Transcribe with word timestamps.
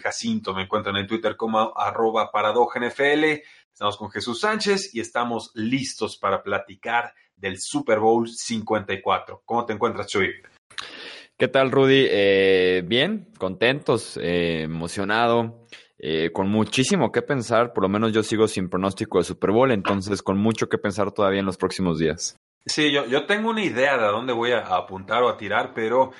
Jacinto, 0.00 0.54
me 0.54 0.62
encuentran 0.62 0.96
en 0.96 1.06
Twitter 1.06 1.36
como 1.36 1.72
arroba 1.76 2.30
NFL. 2.32 3.24
Estamos 3.72 3.96
con 3.96 4.10
Jesús 4.10 4.40
Sánchez 4.40 4.94
y 4.94 5.00
estamos 5.00 5.52
listos 5.54 6.16
para 6.16 6.42
platicar 6.42 7.14
del 7.36 7.58
Super 7.58 7.98
Bowl 7.98 8.28
54. 8.28 9.42
¿Cómo 9.44 9.64
te 9.64 9.72
encuentras, 9.72 10.06
Chuy? 10.06 10.34
¿Qué 11.36 11.48
tal, 11.48 11.70
Rudy? 11.70 12.06
Eh, 12.10 12.82
bien, 12.84 13.28
contentos, 13.38 14.18
eh, 14.18 14.64
emocionado, 14.64 15.66
eh, 15.98 16.30
con 16.32 16.50
muchísimo 16.50 17.12
que 17.12 17.22
pensar. 17.22 17.72
Por 17.72 17.84
lo 17.84 17.88
menos 17.88 18.12
yo 18.12 18.22
sigo 18.22 18.46
sin 18.46 18.68
pronóstico 18.68 19.18
de 19.18 19.24
Super 19.24 19.50
Bowl, 19.50 19.72
entonces 19.72 20.22
con 20.22 20.36
mucho 20.36 20.68
que 20.68 20.76
pensar 20.76 21.12
todavía 21.12 21.40
en 21.40 21.46
los 21.46 21.56
próximos 21.56 21.98
días. 21.98 22.36
Sí, 22.66 22.92
yo, 22.92 23.06
yo 23.06 23.24
tengo 23.24 23.50
una 23.50 23.64
idea 23.64 23.96
de 23.96 24.04
a 24.04 24.10
dónde 24.10 24.34
voy 24.34 24.52
a, 24.52 24.60
apuntar 24.60 25.22
o 25.22 25.30
a 25.30 25.36
tirar, 25.38 25.72
pero 25.74 26.12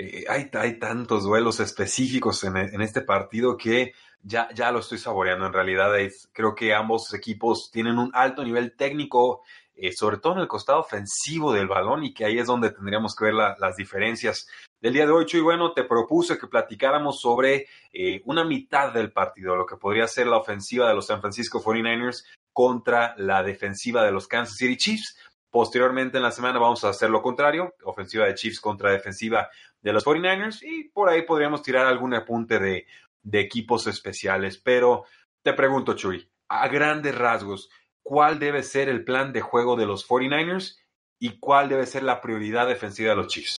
eh, 0.00 0.24
hay, 0.28 0.78
tantos 0.78 1.24
duelos 1.24 1.58
específicos 1.58 2.44
en, 2.44 2.80
este 2.80 3.00
partido 3.00 3.56
que 3.56 3.94
ya, 4.22 4.48
lo 4.70 4.78
estoy 4.78 4.98
saboreando. 4.98 5.46
En 5.46 5.52
realidad, 5.52 5.90
creo 6.32 6.54
que 6.54 6.72
ambos 6.72 7.12
equipos 7.14 7.70
tienen 7.72 7.98
un 7.98 8.12
alto 8.14 8.44
nivel 8.44 8.76
técnico, 8.76 9.42
eh, 9.74 9.90
sobre 9.92 10.18
todo 10.18 10.34
en 10.34 10.38
el 10.40 10.46
costado 10.48 10.78
ofensivo 10.80 11.52
del 11.52 11.66
balón, 11.66 12.04
y 12.04 12.14
que 12.14 12.24
ahí 12.24 12.38
es 12.38 12.46
donde 12.46 12.70
tendríamos 12.70 13.16
que 13.16 13.24
ver 13.24 13.34
la, 13.34 13.56
las 13.58 13.74
diferencias 13.74 14.46
del 14.80 14.92
día 14.92 15.04
de 15.04 15.10
hoy. 15.10 15.26
Y 15.32 15.40
bueno, 15.40 15.72
te 15.72 15.82
propuse 15.82 16.38
que 16.38 16.46
platicáramos 16.46 17.20
sobre 17.20 17.66
eh, 17.92 18.22
una 18.26 18.44
mitad 18.44 18.92
del 18.92 19.10
partido, 19.10 19.56
lo 19.56 19.66
que 19.66 19.76
podría 19.76 20.06
ser 20.06 20.28
la 20.28 20.36
ofensiva 20.36 20.88
de 20.88 20.94
los 20.94 21.06
San 21.06 21.20
Francisco 21.20 21.60
49ers 21.60 22.24
contra 22.52 23.14
la 23.16 23.42
defensiva 23.42 24.04
de 24.04 24.12
los 24.12 24.28
Kansas 24.28 24.56
City 24.56 24.76
Chiefs. 24.76 25.16
Posteriormente 25.50 26.18
en 26.18 26.22
la 26.22 26.30
semana 26.30 26.58
vamos 26.58 26.84
a 26.84 26.90
hacer 26.90 27.08
lo 27.08 27.22
contrario, 27.22 27.74
ofensiva 27.84 28.26
de 28.26 28.34
Chiefs 28.34 28.60
contra 28.60 28.92
defensiva 28.92 29.48
de 29.80 29.92
los 29.92 30.04
49ers 30.04 30.62
y 30.62 30.88
por 30.88 31.08
ahí 31.08 31.22
podríamos 31.22 31.62
tirar 31.62 31.86
algún 31.86 32.14
apunte 32.14 32.58
de, 32.58 32.86
de 33.22 33.40
equipos 33.40 33.86
especiales. 33.86 34.58
Pero 34.58 35.04
te 35.42 35.52
pregunto, 35.52 35.94
Chuy, 35.94 36.28
a 36.48 36.68
grandes 36.68 37.16
rasgos, 37.16 37.70
¿cuál 38.02 38.38
debe 38.38 38.62
ser 38.62 38.88
el 38.88 39.04
plan 39.04 39.32
de 39.32 39.40
juego 39.40 39.76
de 39.76 39.86
los 39.86 40.08
49ers 40.08 40.78
y 41.18 41.38
cuál 41.38 41.68
debe 41.68 41.86
ser 41.86 42.02
la 42.02 42.20
prioridad 42.20 42.66
defensiva 42.66 43.10
de 43.10 43.16
los 43.16 43.28
Chiefs? 43.28 43.56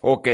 Ok, 0.00 0.28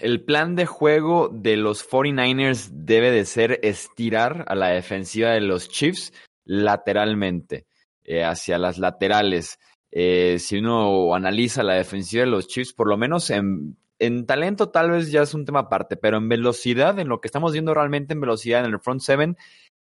el 0.00 0.24
plan 0.24 0.54
de 0.54 0.66
juego 0.66 1.28
de 1.28 1.56
los 1.56 1.88
49ers 1.88 2.70
debe 2.72 3.10
de 3.10 3.24
ser 3.24 3.58
estirar 3.62 4.44
a 4.46 4.54
la 4.54 4.68
defensiva 4.68 5.30
de 5.30 5.40
los 5.40 5.68
Chiefs 5.68 6.12
lateralmente, 6.44 7.66
eh, 8.04 8.22
hacia 8.24 8.58
las 8.58 8.78
laterales. 8.78 9.58
Eh, 9.90 10.38
si 10.38 10.58
uno 10.58 11.14
analiza 11.14 11.62
la 11.62 11.74
defensiva 11.74 12.24
de 12.24 12.30
los 12.30 12.46
Chiefs, 12.46 12.72
por 12.72 12.88
lo 12.88 12.96
menos 12.96 13.30
en, 13.30 13.76
en, 14.06 14.26
talento 14.26 14.70
tal 14.70 14.90
vez 14.90 15.10
ya 15.10 15.22
es 15.22 15.34
un 15.34 15.44
tema 15.44 15.60
aparte, 15.60 15.96
pero 15.96 16.16
en 16.16 16.28
velocidad, 16.28 16.98
en 16.98 17.08
lo 17.08 17.20
que 17.20 17.28
estamos 17.28 17.52
viendo 17.52 17.74
realmente 17.74 18.14
en 18.14 18.20
velocidad 18.20 18.64
en 18.64 18.72
el 18.72 18.80
front 18.80 19.00
seven, 19.00 19.36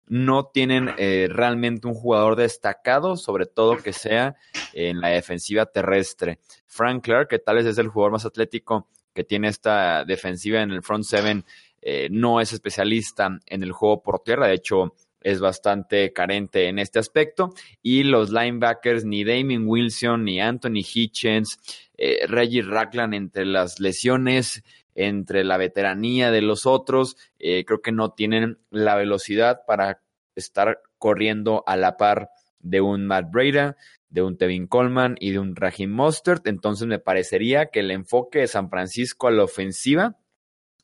no 0.06 0.46
tienen 0.52 0.90
eh, 0.98 1.28
realmente 1.30 1.86
un 1.86 1.94
jugador 1.94 2.36
destacado, 2.36 3.16
sobre 3.16 3.46
todo 3.46 3.78
que 3.78 3.92
sea 3.92 4.36
en 4.74 5.00
la 5.00 5.08
defensiva 5.08 5.66
terrestre. 5.66 6.38
Frank 6.66 7.02
Clark, 7.04 7.28
que 7.28 7.38
tal 7.38 7.56
vez 7.56 7.66
es 7.66 7.78
el 7.78 7.88
jugador 7.88 8.12
más 8.12 8.26
atlético 8.26 8.88
que 9.14 9.24
tiene 9.24 9.48
esta 9.48 10.04
defensiva 10.04 10.60
en 10.60 10.72
el 10.72 10.82
front 10.82 11.04
seven, 11.04 11.44
eh, 11.80 12.08
no 12.10 12.40
es 12.40 12.52
especialista 12.52 13.38
en 13.46 13.62
el 13.62 13.72
juego 13.72 14.02
por 14.02 14.20
tierra, 14.20 14.48
de 14.48 14.54
hecho 14.54 14.94
es 15.24 15.40
bastante 15.40 16.12
carente 16.12 16.68
en 16.68 16.78
este 16.78 16.98
aspecto. 17.00 17.54
Y 17.82 18.04
los 18.04 18.30
linebackers, 18.30 19.04
ni 19.04 19.24
Damien 19.24 19.66
Wilson, 19.66 20.24
ni 20.24 20.40
Anthony 20.40 20.84
Hitchens, 20.84 21.58
eh, 21.96 22.26
Reggie 22.26 22.62
Ragland 22.62 23.14
entre 23.14 23.46
las 23.46 23.80
lesiones, 23.80 24.62
entre 24.94 25.44
la 25.44 25.56
veteranía 25.56 26.30
de 26.30 26.42
los 26.42 26.66
otros, 26.66 27.16
eh, 27.38 27.64
creo 27.64 27.80
que 27.82 27.92
no 27.92 28.12
tienen 28.12 28.58
la 28.70 28.96
velocidad 28.96 29.62
para 29.66 30.02
estar 30.34 30.80
corriendo 30.98 31.64
a 31.66 31.76
la 31.76 31.96
par 31.96 32.30
de 32.60 32.80
un 32.80 33.06
Matt 33.06 33.30
Breda, 33.30 33.76
de 34.08 34.22
un 34.22 34.36
Tevin 34.36 34.66
Coleman 34.66 35.16
y 35.18 35.32
de 35.32 35.38
un 35.38 35.56
Raheem 35.56 35.90
Mostert. 35.90 36.46
Entonces 36.46 36.86
me 36.86 36.98
parecería 36.98 37.66
que 37.66 37.80
el 37.80 37.90
enfoque 37.90 38.40
de 38.40 38.46
San 38.46 38.70
Francisco 38.70 39.26
a 39.26 39.32
la 39.32 39.44
ofensiva 39.44 40.16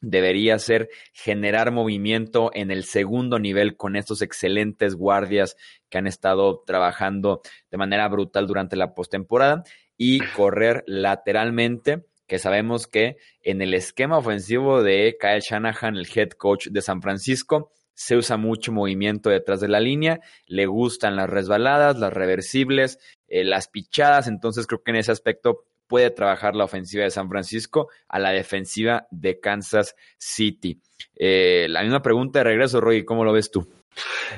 debería 0.01 0.59
ser 0.59 0.89
generar 1.13 1.73
movimiento 1.73 2.51
en 2.55 2.71
el 2.71 2.85
segundo 2.85 3.39
nivel 3.39 3.77
con 3.77 3.97
estos 3.97 4.23
excelentes 4.23 4.95
guardias 4.95 5.57
que 5.91 5.99
han 5.99 6.07
estado 6.07 6.63
trabajando 6.67 7.43
de 7.71 7.79
manera 7.79 8.09
brutal 8.09 8.47
durante 8.47 8.77
la 8.77 8.95
postemporada 8.95 9.63
y 10.03 10.21
correr 10.21 10.83
lateralmente, 10.87 12.07
que 12.27 12.39
sabemos 12.39 12.87
que 12.87 13.19
en 13.43 13.61
el 13.61 13.75
esquema 13.75 14.17
ofensivo 14.17 14.83
de 14.83 15.19
Kyle 15.21 15.43
Shanahan, 15.43 15.95
el 15.95 16.09
head 16.15 16.31
coach 16.31 16.69
de 16.69 16.81
San 16.81 17.03
Francisco, 17.03 17.71
se 17.93 18.17
usa 18.17 18.39
mucho 18.39 18.73
movimiento 18.73 19.29
detrás 19.29 19.61
de 19.61 19.69
la 19.69 19.79
línea, 19.79 20.21
le 20.47 20.65
gustan 20.65 21.17
las 21.17 21.29
resbaladas, 21.29 21.99
las 21.99 22.15
reversibles, 22.15 22.99
eh, 23.29 23.45
las 23.45 23.69
pichadas, 23.69 24.27
entonces 24.27 24.67
creo 24.67 24.83
que 24.83 24.91
en 24.93 24.97
ese 24.97 25.13
aspecto 25.13 25.67
puede 25.87 26.09
trabajar 26.09 26.57
la 26.57 26.65
ofensiva 26.65 27.05
de 27.05 27.11
San 27.11 27.29
Francisco 27.29 27.91
a 28.09 28.19
la 28.19 28.31
defensiva 28.31 29.07
de 29.11 29.39
Kansas 29.39 29.97
City. 30.17 30.81
Eh, 31.15 31.67
la 31.69 31.83
misma 31.83 32.01
pregunta 32.01 32.39
de 32.39 32.45
regreso, 32.45 32.81
Roy, 32.81 33.05
¿cómo 33.05 33.23
lo 33.23 33.35
ves 33.35 33.51
tú? 33.51 33.71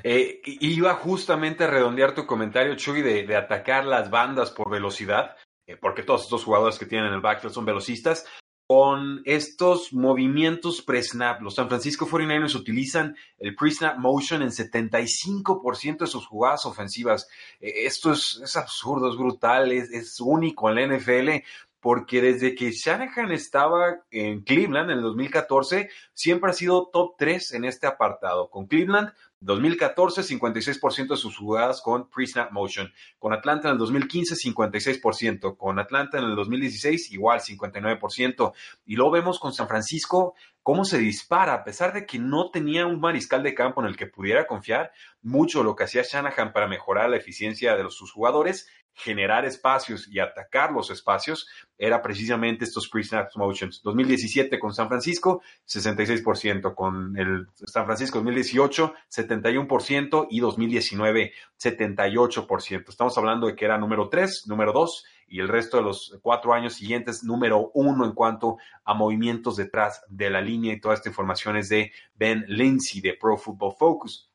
Eh, 0.02 0.40
iba 0.44 0.94
justamente 0.94 1.62
a 1.62 1.68
redondear 1.68 2.16
tu 2.16 2.26
comentario, 2.26 2.74
Chuy, 2.74 3.02
de, 3.02 3.22
de 3.28 3.36
atacar 3.36 3.84
las 3.84 4.10
bandas 4.10 4.50
por 4.50 4.68
velocidad, 4.68 5.36
eh, 5.66 5.76
porque 5.76 6.02
todos 6.02 6.22
estos 6.22 6.44
jugadores 6.44 6.78
que 6.78 6.86
tienen 6.86 7.12
el 7.12 7.20
backfield 7.20 7.54
son 7.54 7.64
velocistas, 7.64 8.24
con 8.66 9.20
estos 9.26 9.92
movimientos 9.92 10.80
pre-snap. 10.80 11.42
Los 11.42 11.56
San 11.56 11.68
Francisco 11.68 12.06
49ers 12.06 12.54
utilizan 12.54 13.14
el 13.38 13.54
pre-snap 13.54 13.98
motion 13.98 14.40
en 14.40 14.48
75% 14.48 15.98
de 15.98 16.06
sus 16.06 16.26
jugadas 16.26 16.64
ofensivas. 16.64 17.28
Esto 17.60 18.12
es, 18.12 18.40
es 18.42 18.56
absurdo, 18.56 19.10
es 19.10 19.16
brutal, 19.18 19.72
es, 19.72 19.90
es, 19.90 20.18
único 20.20 20.70
en 20.70 20.74
la 20.76 20.96
NFL. 20.96 21.44
Porque 21.80 22.22
desde 22.22 22.54
que 22.54 22.70
Shanahan 22.70 23.32
estaba 23.32 24.04
en 24.10 24.42
Cleveland 24.42 24.90
en 24.90 24.98
el 24.98 25.02
2014, 25.02 25.90
siempre 26.14 26.50
ha 26.50 26.54
sido 26.54 26.88
top 26.90 27.16
3 27.18 27.52
en 27.52 27.64
este 27.66 27.86
apartado. 27.86 28.48
Con 28.48 28.66
Cleveland 28.66 29.12
2014, 29.42 30.22
56% 30.22 31.08
de 31.08 31.16
sus 31.16 31.36
jugadas 31.36 31.82
con 31.82 32.08
pre-snap 32.08 32.52
motion. 32.52 32.92
Con 33.18 33.32
Atlanta 33.32 33.68
en 33.68 33.72
el 33.72 33.78
2015, 33.78 34.36
56%. 34.36 35.56
Con 35.56 35.78
Atlanta 35.78 36.18
en 36.18 36.24
el 36.24 36.36
2016, 36.36 37.12
igual, 37.12 37.40
59%. 37.40 38.52
Y 38.86 38.96
luego 38.96 39.10
vemos 39.10 39.38
con 39.38 39.52
San 39.52 39.68
Francisco 39.68 40.34
cómo 40.62 40.84
se 40.84 40.98
dispara, 40.98 41.54
a 41.54 41.64
pesar 41.64 41.92
de 41.92 42.06
que 42.06 42.18
no 42.18 42.50
tenía 42.50 42.86
un 42.86 43.00
mariscal 43.00 43.42
de 43.42 43.54
campo 43.54 43.80
en 43.80 43.88
el 43.88 43.96
que 43.96 44.06
pudiera 44.06 44.46
confiar, 44.46 44.92
mucho 45.20 45.64
lo 45.64 45.74
que 45.74 45.84
hacía 45.84 46.02
Shanahan 46.02 46.52
para 46.52 46.68
mejorar 46.68 47.10
la 47.10 47.16
eficiencia 47.16 47.76
de 47.76 47.90
sus 47.90 48.12
jugadores, 48.12 48.68
generar 48.94 49.44
espacios 49.44 50.08
y 50.08 50.18
atacar 50.18 50.72
los 50.72 50.90
espacios, 50.90 51.48
era 51.78 52.02
precisamente 52.02 52.64
estos 52.64 52.88
pre-snap 52.88 53.28
motions. 53.36 53.82
2017 53.82 54.58
con 54.58 54.72
San 54.72 54.88
Francisco, 54.88 55.42
66%. 55.66 56.74
Con 56.74 57.16
el 57.16 57.46
San 57.54 57.86
Francisco 57.86 58.18
2018, 58.18 58.94
71% 59.10 60.26
y 60.30 60.40
2019, 60.40 61.32
78%. 61.60 62.88
Estamos 62.88 63.18
hablando 63.18 63.46
de 63.46 63.56
que 63.56 63.64
era 63.64 63.78
número 63.78 64.08
3, 64.08 64.44
número 64.46 64.72
2 64.72 65.04
y 65.32 65.40
el 65.40 65.48
resto 65.48 65.78
de 65.78 65.82
los 65.82 66.18
cuatro 66.22 66.52
años 66.52 66.74
siguientes, 66.74 67.24
número 67.24 67.70
uno 67.72 68.04
en 68.04 68.12
cuanto 68.12 68.58
a 68.84 68.92
movimientos 68.92 69.56
detrás 69.56 70.02
de 70.08 70.28
la 70.28 70.42
línea 70.42 70.74
y 70.74 70.80
toda 70.80 70.94
esta 70.94 71.08
información 71.08 71.56
es 71.56 71.70
de 71.70 71.90
Ben 72.14 72.44
Lindsay 72.48 73.00
de 73.00 73.14
Pro 73.14 73.38
Football 73.38 73.74
Focus. 73.78 74.31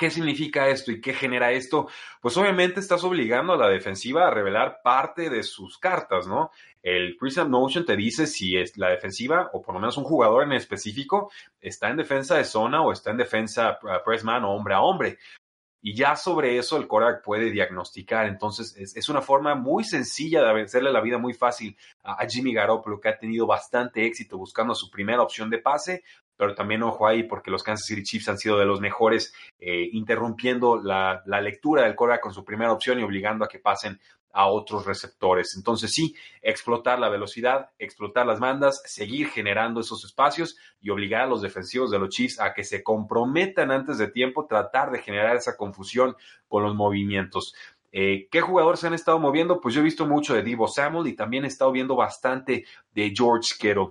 ¿Qué 0.00 0.10
significa 0.10 0.66
esto 0.68 0.92
y 0.92 0.98
qué 0.98 1.12
genera 1.12 1.52
esto? 1.52 1.86
Pues 2.22 2.34
obviamente 2.38 2.80
estás 2.80 3.04
obligando 3.04 3.52
a 3.52 3.58
la 3.58 3.68
defensiva 3.68 4.26
a 4.26 4.30
revelar 4.30 4.80
parte 4.82 5.28
de 5.28 5.42
sus 5.42 5.76
cartas, 5.76 6.26
¿no? 6.26 6.52
El 6.82 7.18
Pre-Snap 7.18 7.48
Motion 7.48 7.84
te 7.84 7.96
dice 7.96 8.26
si 8.26 8.56
es 8.56 8.78
la 8.78 8.88
defensiva, 8.88 9.50
o 9.52 9.60
por 9.60 9.74
lo 9.74 9.80
menos 9.80 9.98
un 9.98 10.04
jugador 10.04 10.44
en 10.44 10.52
específico, 10.52 11.30
está 11.60 11.90
en 11.90 11.98
defensa 11.98 12.38
de 12.38 12.44
zona 12.44 12.80
o 12.80 12.92
está 12.92 13.10
en 13.10 13.18
defensa 13.18 13.78
uh, 13.82 14.02
pressman 14.02 14.42
o 14.44 14.52
hombre 14.52 14.72
a 14.72 14.80
hombre. 14.80 15.18
y 15.82 15.94
ya 15.94 16.16
sobre 16.16 16.56
eso 16.56 16.78
el 16.78 16.86
quarterback 16.86 17.22
puede 17.22 17.50
diagnosticar. 17.50 18.26
Entonces, 18.26 18.74
es, 18.96 19.08
una 19.10 19.20
forma 19.20 19.54
muy 19.54 19.84
sencilla 19.84 20.42
de 20.42 20.62
hacerle 20.62 20.92
la 20.92 21.02
vida 21.02 21.18
muy 21.18 21.34
fácil 21.34 21.76
a, 22.02 22.26
Jimmy 22.26 22.54
Garoppolo, 22.54 23.00
que 23.00 23.10
ha 23.10 23.18
tenido 23.18 23.46
bastante 23.46 24.06
éxito 24.06 24.38
buscando 24.38 24.74
su 24.74 24.90
primera 24.90 25.22
opción 25.22 25.50
de 25.50 25.58
pase, 25.58 26.04
pero 26.40 26.54
también 26.54 26.82
ojo 26.82 27.06
ahí 27.06 27.24
porque 27.24 27.50
los 27.50 27.62
Kansas 27.62 27.84
City 27.84 28.02
Chiefs 28.02 28.30
han 28.30 28.38
sido 28.38 28.58
de 28.58 28.64
los 28.64 28.80
mejores 28.80 29.34
eh, 29.58 29.90
interrumpiendo 29.92 30.80
la, 30.82 31.22
la, 31.26 31.38
lectura 31.38 31.82
del 31.82 31.94
quarterback 31.94 32.22
con 32.22 32.32
su 32.32 32.46
primera 32.46 32.72
opción 32.72 32.98
y 32.98 33.02
obligando 33.02 33.44
a 33.44 33.48
que 33.48 33.58
pasen 33.58 34.00
a 34.32 34.46
otros 34.46 34.86
receptores. 34.86 35.54
Entonces 35.54 35.92
sí, 35.92 36.14
explotar 36.40 36.98
la 36.98 37.10
velocidad, 37.10 37.68
explotar 37.78 38.24
las 38.24 38.40
bandas, 38.40 38.80
seguir 38.86 39.28
generando 39.28 39.80
esos 39.80 40.02
espacios 40.02 40.56
y 40.80 40.88
obligar 40.88 41.24
a 41.24 41.26
los 41.26 41.42
defensivos 41.42 41.90
de 41.90 41.98
los 41.98 42.08
Chiefs 42.08 42.40
a 42.40 42.54
que 42.54 42.64
se 42.64 42.82
comprometan 42.82 43.70
antes 43.70 43.98
de 43.98 44.08
tiempo, 44.08 44.46
tratar 44.46 44.90
de 44.92 45.02
generar 45.02 45.36
esa 45.36 45.58
confusión 45.58 46.16
con 46.48 46.62
los 46.62 46.74
movimientos. 46.74 47.52
Eh, 47.92 48.28
¿Qué 48.30 48.40
jugadores 48.40 48.80
se 48.80 48.86
han 48.86 48.94
estado 48.94 49.18
moviendo? 49.18 49.60
Pues 49.60 49.74
yo 49.74 49.82
he 49.82 49.84
visto 49.84 50.06
mucho 50.06 50.32
de 50.32 50.42
Divo 50.42 50.68
Samuel 50.68 51.06
y 51.06 51.16
también 51.16 51.44
he 51.44 51.48
estado 51.48 51.70
viendo 51.70 51.96
bastante 51.96 52.64
de 52.94 53.12
George 53.14 53.56
Kittle. 53.58 53.88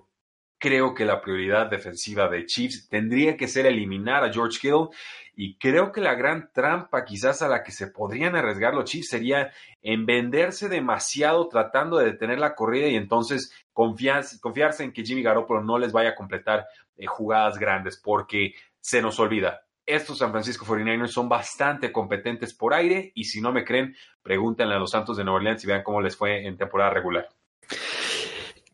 Creo 0.60 0.94
que 0.94 1.06
la 1.06 1.22
prioridad 1.22 1.70
defensiva 1.70 2.28
de 2.28 2.46
Chiefs 2.46 2.90
tendría 2.90 3.38
que 3.38 3.48
ser 3.48 3.66
eliminar 3.66 4.26
a 4.26 4.32
George 4.32 4.60
Kittle 4.60 4.90
y 5.34 5.58
creo 5.58 5.94
que 5.94 6.02
la 6.02 6.16
gran 6.16 6.52
trampa 6.52 7.06
quizás 7.06 7.42
a 7.42 7.48
la 7.48 7.64
que 7.64 7.72
se 7.72 7.88
podrían 7.88 8.36
arriesgar 8.36 8.74
los 8.74 8.84
Chiefs 8.84 9.08
sería 9.08 9.54
en 9.82 10.06
venderse 10.06 10.68
demasiado 10.68 11.48
tratando 11.48 11.98
de 11.98 12.08
detener 12.08 12.40
la 12.40 12.56
corrida 12.56 12.88
y 12.88 12.96
entonces 12.96 13.54
confiarse, 13.72 14.84
en 14.84 14.92
que 14.92 15.06
Jimmy 15.06 15.24
Garoppolo 15.24 15.64
no 15.64 15.80
les 15.80 15.94
vaya 15.94 16.10
a 16.10 16.16
completar 16.16 16.68
eh, 16.98 17.06
jugadas 17.06 17.58
grandes 17.58 17.98
porque 17.98 18.54
se 18.82 19.02
nos 19.02 19.18
olvida. 19.18 19.62
Estos 19.86 20.18
San 20.18 20.32
Francisco 20.32 20.66
49ers 20.66 21.08
son 21.08 21.30
bastante 21.30 21.90
competentes 21.94 22.54
por 22.54 22.74
aire 22.74 23.14
y 23.16 23.24
si 23.24 23.40
no 23.40 23.54
me 23.54 23.64
creen, 23.64 23.96
pregúntenle 24.22 24.76
a 24.76 24.80
los 24.80 24.92
Santos 24.92 25.16
de 25.16 25.24
Nueva 25.24 25.38
Orleans 25.38 25.64
y 25.64 25.68
vean 25.68 25.84
cómo 25.84 26.02
les 26.02 26.18
fue 26.18 26.46
en 26.46 26.58
temporada 26.58 26.92
regular. 26.92 27.30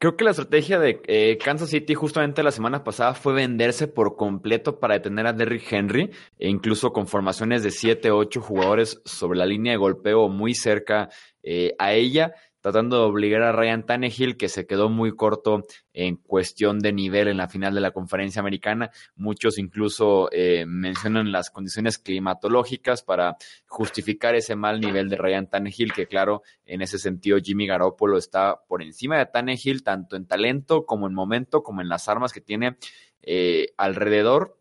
Creo 0.06 0.18
que 0.18 0.24
la 0.24 0.30
estrategia 0.30 0.78
de 0.78 1.02
eh, 1.07 1.40
Kansas 1.44 1.72
City 1.72 1.96
justamente 1.96 2.44
la 2.44 2.52
semana 2.52 2.84
pasada 2.84 3.16
fue 3.16 3.34
venderse 3.34 3.88
por 3.88 4.16
completo 4.16 4.80
para 4.80 4.94
detener 4.94 5.25
a 5.25 5.34
Derrick 5.34 5.74
Henry, 5.74 6.12
e 6.38 6.48
incluso 6.48 6.94
con 6.94 7.07
formaciones 7.07 7.63
de 7.63 7.72
7, 7.72 8.12
8 8.12 8.40
jugadores 8.40 9.02
sobre 9.04 9.40
la 9.40 9.48
línea 9.48 9.72
de 9.72 9.78
golpeo 9.78 10.30
muy 10.30 10.54
cerca 10.54 11.10
eh, 11.42 11.74
a 11.80 11.94
ella 11.94 12.36
tratando 12.66 12.98
de 12.98 13.04
obligar 13.04 13.44
a 13.44 13.52
Ryan 13.52 13.86
Tannehill, 13.86 14.38
que 14.38 14.50
se 14.50 14.66
quedó 14.66 14.90
muy 14.90 15.16
corto 15.16 15.68
en 15.94 16.16
cuestión 16.16 16.80
de 16.80 16.94
nivel 16.94 17.28
en 17.28 17.38
la 17.38 17.48
final 17.48 17.76
de 17.76 17.80
la 17.80 17.92
conferencia 17.92 18.40
americana. 18.40 18.90
Muchos 19.16 19.60
incluso 19.60 20.30
eh, 20.32 20.66
mencionan 20.66 21.32
las 21.32 21.52
condiciones 21.52 22.00
climatológicas 22.00 23.04
para 23.04 23.38
justificar 23.68 24.34
ese 24.34 24.56
mal 24.56 24.82
nivel 24.82 25.10
de 25.10 25.16
Ryan 25.16 25.48
Tannehill, 25.48 25.94
que 25.94 26.08
claro, 26.08 26.42
en 26.66 26.82
ese 26.82 26.98
sentido 26.98 27.38
Jimmy 27.38 27.68
Garoppolo 27.68 28.18
está 28.18 28.60
por 28.68 28.82
encima 28.82 29.20
de 29.20 29.28
Tannehill, 29.28 29.84
tanto 29.84 30.16
en 30.16 30.26
talento 30.26 30.88
como 30.88 31.06
en 31.06 31.14
momento, 31.14 31.62
como 31.62 31.82
en 31.82 31.88
las 31.88 32.08
armas 32.08 32.34
que 32.34 32.42
tiene 32.42 32.78
eh, 33.22 33.76
alrededor. 33.78 34.58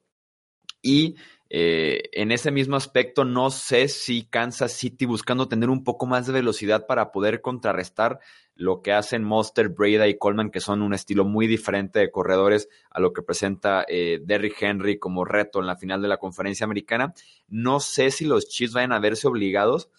Y 0.83 1.17
eh, 1.57 2.11
en 2.11 2.33
ese 2.33 2.51
mismo 2.51 2.75
aspecto, 2.75 3.25
no 3.25 3.49
sé 3.49 3.87
si 3.87 4.25
Kansas 4.25 4.73
City 4.73 5.07
buscando 5.07 5.47
tener 5.47 5.71
un 5.71 5.85
poco 5.85 6.05
más 6.05 6.27
de 6.27 6.33
velocidad 6.33 6.89
para 6.89 7.13
poder 7.13 7.43
contrarrestar 7.43 8.19
lo 8.57 8.83
que 8.83 8.93
hacen 8.93 9.23
Monster, 9.23 9.69
Breda 9.69 10.09
y 10.09 10.19
Coleman, 10.19 10.51
que 10.51 10.59
son 10.59 10.83
un 10.83 10.95
estilo 10.95 11.25
muy 11.25 11.47
diferente 11.47 12.01
de 12.01 12.11
corredores 12.11 12.69
a 12.91 12.99
lo 12.99 13.13
que 13.13 13.23
presenta 13.23 13.85
eh, 13.87 14.19
Derrick 14.25 14.61
Henry 14.61 14.99
como 14.99 15.25
reto 15.25 15.61
en 15.61 15.69
la 15.69 15.77
final 15.77 16.03
de 16.03 16.09
la 16.09 16.17
conferencia 16.17 16.65
americana. 16.65 17.15
No 17.47 17.79
sé 17.79 18.11
si 18.11 18.25
los 18.25 18.49
Chiefs 18.49 18.75
vayan 18.75 18.91
a 18.91 18.99
verse 18.99 19.29
obligados 19.29 19.91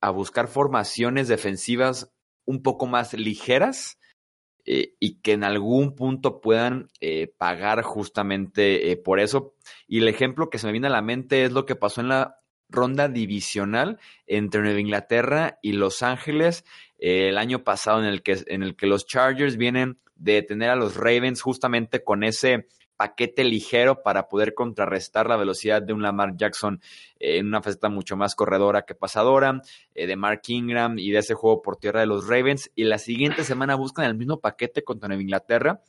a 0.00 0.10
buscar 0.10 0.48
formaciones 0.48 1.28
defensivas 1.28 2.10
un 2.44 2.60
poco 2.60 2.86
más 2.86 3.14
ligeras 3.14 3.97
eh, 4.70 4.92
y 5.00 5.20
que 5.22 5.32
en 5.32 5.44
algún 5.44 5.94
punto 5.94 6.42
puedan 6.42 6.90
eh, 7.00 7.32
pagar 7.38 7.80
justamente 7.80 8.90
eh, 8.90 8.98
por 8.98 9.18
eso. 9.18 9.54
Y 9.86 9.96
el 10.00 10.08
ejemplo 10.08 10.50
que 10.50 10.58
se 10.58 10.66
me 10.66 10.72
viene 10.72 10.88
a 10.88 10.90
la 10.90 11.00
mente 11.00 11.42
es 11.46 11.52
lo 11.52 11.64
que 11.64 11.74
pasó 11.74 12.02
en 12.02 12.08
la 12.08 12.40
ronda 12.68 13.08
divisional 13.08 13.98
entre 14.26 14.60
Nueva 14.60 14.78
Inglaterra 14.78 15.58
y 15.62 15.72
Los 15.72 16.02
Ángeles 16.02 16.66
el 16.98 17.38
año 17.38 17.64
pasado 17.64 18.00
en 18.00 18.04
el 18.04 18.22
que 18.22 18.44
en 18.46 18.62
el 18.62 18.76
que 18.76 18.86
los 18.86 19.06
Chargers 19.06 19.56
vienen 19.56 19.98
de 20.16 20.42
tener 20.42 20.68
a 20.68 20.76
los 20.76 20.96
Ravens 20.96 21.40
justamente 21.40 22.04
con 22.04 22.22
ese 22.22 22.66
paquete 22.98 23.44
ligero 23.44 24.02
para 24.02 24.28
poder 24.28 24.54
contrarrestar 24.54 25.28
la 25.28 25.36
velocidad 25.36 25.80
de 25.80 25.92
un 25.92 26.02
Lamar 26.02 26.36
Jackson 26.36 26.80
en 27.20 27.46
una 27.46 27.62
faceta 27.62 27.88
mucho 27.88 28.16
más 28.16 28.34
corredora 28.34 28.82
que 28.82 28.96
pasadora, 28.96 29.62
eh, 29.94 30.08
de 30.08 30.16
Mark 30.16 30.42
Ingram 30.48 30.98
y 30.98 31.12
de 31.12 31.20
ese 31.20 31.34
juego 31.34 31.62
por 31.62 31.76
tierra 31.76 32.00
de 32.00 32.06
los 32.06 32.26
Ravens. 32.26 32.72
Y 32.74 32.84
la 32.84 32.98
siguiente 32.98 33.44
semana 33.44 33.76
buscan 33.76 34.04
el 34.04 34.16
mismo 34.16 34.40
paquete 34.40 34.82
contra 34.82 35.06
Nueva 35.06 35.22
Inglaterra 35.22 35.80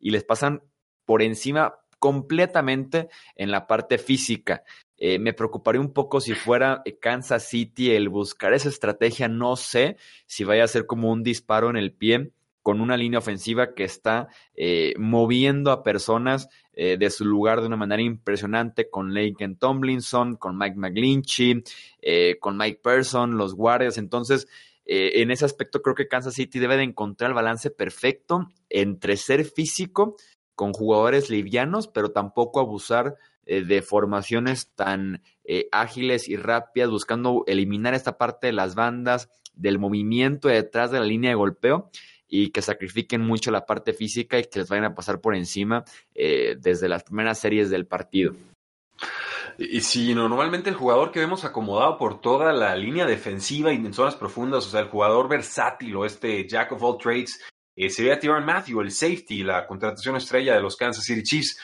y 0.00 0.10
les 0.10 0.24
pasan 0.24 0.62
por 1.04 1.20
encima 1.20 1.74
completamente 1.98 3.10
en 3.36 3.50
la 3.50 3.66
parte 3.66 3.98
física. 3.98 4.64
Eh, 4.96 5.18
me 5.18 5.34
preocuparía 5.34 5.80
un 5.80 5.92
poco 5.92 6.22
si 6.22 6.32
fuera 6.32 6.82
Kansas 7.00 7.46
City 7.46 7.90
el 7.90 8.08
buscar 8.08 8.54
esa 8.54 8.70
estrategia. 8.70 9.28
No 9.28 9.56
sé 9.56 9.98
si 10.24 10.44
vaya 10.44 10.64
a 10.64 10.68
ser 10.68 10.86
como 10.86 11.12
un 11.12 11.22
disparo 11.22 11.68
en 11.68 11.76
el 11.76 11.92
pie 11.92 12.32
con 12.66 12.80
una 12.80 12.96
línea 12.96 13.20
ofensiva 13.20 13.74
que 13.74 13.84
está 13.84 14.26
eh, 14.56 14.94
moviendo 14.98 15.70
a 15.70 15.84
personas 15.84 16.48
eh, 16.72 16.96
de 16.98 17.10
su 17.10 17.24
lugar 17.24 17.60
de 17.60 17.68
una 17.68 17.76
manera 17.76 18.02
impresionante 18.02 18.90
con 18.90 19.14
Laken 19.14 19.54
Tomlinson, 19.54 20.34
con 20.34 20.58
Mike 20.58 20.74
McGlinchey, 20.76 21.62
eh, 22.02 22.38
con 22.40 22.56
Mike 22.56 22.80
Person, 22.82 23.36
los 23.36 23.54
guardias. 23.54 23.98
Entonces, 23.98 24.48
en 24.84 25.30
ese 25.30 25.44
aspecto 25.44 25.80
creo 25.80 25.94
que 25.94 26.08
Kansas 26.08 26.34
City 26.34 26.58
debe 26.58 26.76
de 26.76 26.82
encontrar 26.82 27.30
el 27.30 27.36
balance 27.36 27.70
perfecto 27.70 28.48
entre 28.68 29.16
ser 29.16 29.44
físico 29.44 30.16
con 30.56 30.72
jugadores 30.72 31.30
livianos, 31.30 31.86
pero 31.86 32.10
tampoco 32.10 32.58
abusar 32.58 33.14
de 33.44 33.82
formaciones 33.82 34.72
tan 34.74 35.22
ágiles 35.70 36.28
y 36.28 36.36
rápidas, 36.36 36.90
buscando 36.90 37.44
eliminar 37.46 37.94
esta 37.94 38.18
parte 38.18 38.48
de 38.48 38.54
las 38.54 38.74
bandas, 38.74 39.28
del 39.56 39.78
movimiento 39.78 40.48
detrás 40.48 40.90
de 40.90 41.00
la 41.00 41.06
línea 41.06 41.30
de 41.30 41.36
golpeo 41.36 41.90
y 42.28 42.50
que 42.50 42.62
sacrifiquen 42.62 43.20
mucho 43.20 43.50
la 43.50 43.66
parte 43.66 43.92
física 43.92 44.38
y 44.38 44.44
que 44.44 44.60
les 44.60 44.68
vayan 44.68 44.86
a 44.86 44.94
pasar 44.94 45.20
por 45.20 45.34
encima 45.34 45.84
eh, 46.14 46.56
desde 46.58 46.88
las 46.88 47.04
primeras 47.04 47.38
series 47.38 47.70
del 47.70 47.86
partido. 47.86 48.34
Y 49.58 49.80
si 49.80 50.14
normalmente 50.14 50.68
el 50.68 50.76
jugador 50.76 51.12
que 51.12 51.20
vemos 51.20 51.44
acomodado 51.44 51.96
por 51.96 52.20
toda 52.20 52.52
la 52.52 52.76
línea 52.76 53.06
defensiva 53.06 53.72
y 53.72 53.76
en 53.76 53.94
zonas 53.94 54.16
profundas, 54.16 54.66
o 54.66 54.70
sea, 54.70 54.80
el 54.80 54.88
jugador 54.88 55.28
versátil 55.28 55.96
o 55.96 56.04
este 56.04 56.46
Jack 56.46 56.72
of 56.72 56.82
all 56.82 56.98
trades, 56.98 57.40
eh, 57.74 57.88
sería 57.88 58.18
Tyron 58.18 58.44
Matthew, 58.44 58.80
el 58.80 58.90
safety, 58.90 59.42
la 59.42 59.66
contratación 59.66 60.16
estrella 60.16 60.54
de 60.54 60.60
los 60.60 60.76
Kansas 60.76 61.04
City 61.04 61.22
Chiefs. 61.22 61.58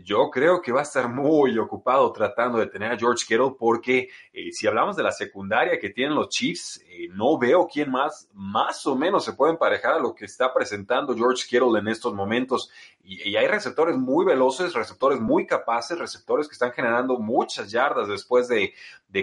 Yo 0.00 0.30
creo 0.30 0.62
que 0.62 0.70
va 0.70 0.80
a 0.80 0.84
estar 0.84 1.08
muy 1.08 1.58
ocupado 1.58 2.12
tratando 2.12 2.58
de 2.58 2.68
tener 2.68 2.92
a 2.92 2.96
George 2.96 3.24
Kittle 3.26 3.56
porque 3.58 4.08
eh, 4.32 4.52
si 4.52 4.68
hablamos 4.68 4.94
de 4.94 5.02
la 5.02 5.10
secundaria 5.10 5.76
que 5.80 5.90
tienen 5.90 6.14
los 6.14 6.28
Chiefs, 6.28 6.80
eh, 6.88 7.08
no 7.10 7.36
veo 7.36 7.66
quién 7.66 7.90
más 7.90 8.28
más 8.32 8.86
o 8.86 8.94
menos 8.94 9.24
se 9.24 9.32
puede 9.32 9.52
emparejar 9.52 9.94
a 9.94 9.98
lo 9.98 10.14
que 10.14 10.26
está 10.26 10.54
presentando 10.54 11.16
George 11.16 11.44
Kittle 11.48 11.80
en 11.80 11.88
estos 11.88 12.14
momentos. 12.14 12.70
Y, 13.02 13.34
hay 13.34 13.48
receptores 13.48 13.96
muy 13.96 14.24
veloces, 14.24 14.72
receptores 14.72 15.18
muy 15.18 15.46
capaces, 15.46 15.98
receptores 15.98 16.46
que 16.46 16.52
están 16.52 16.72
generando 16.72 17.18
muchas 17.18 17.72
yardas 17.72 18.06
después 18.06 18.46
de, 18.46 18.72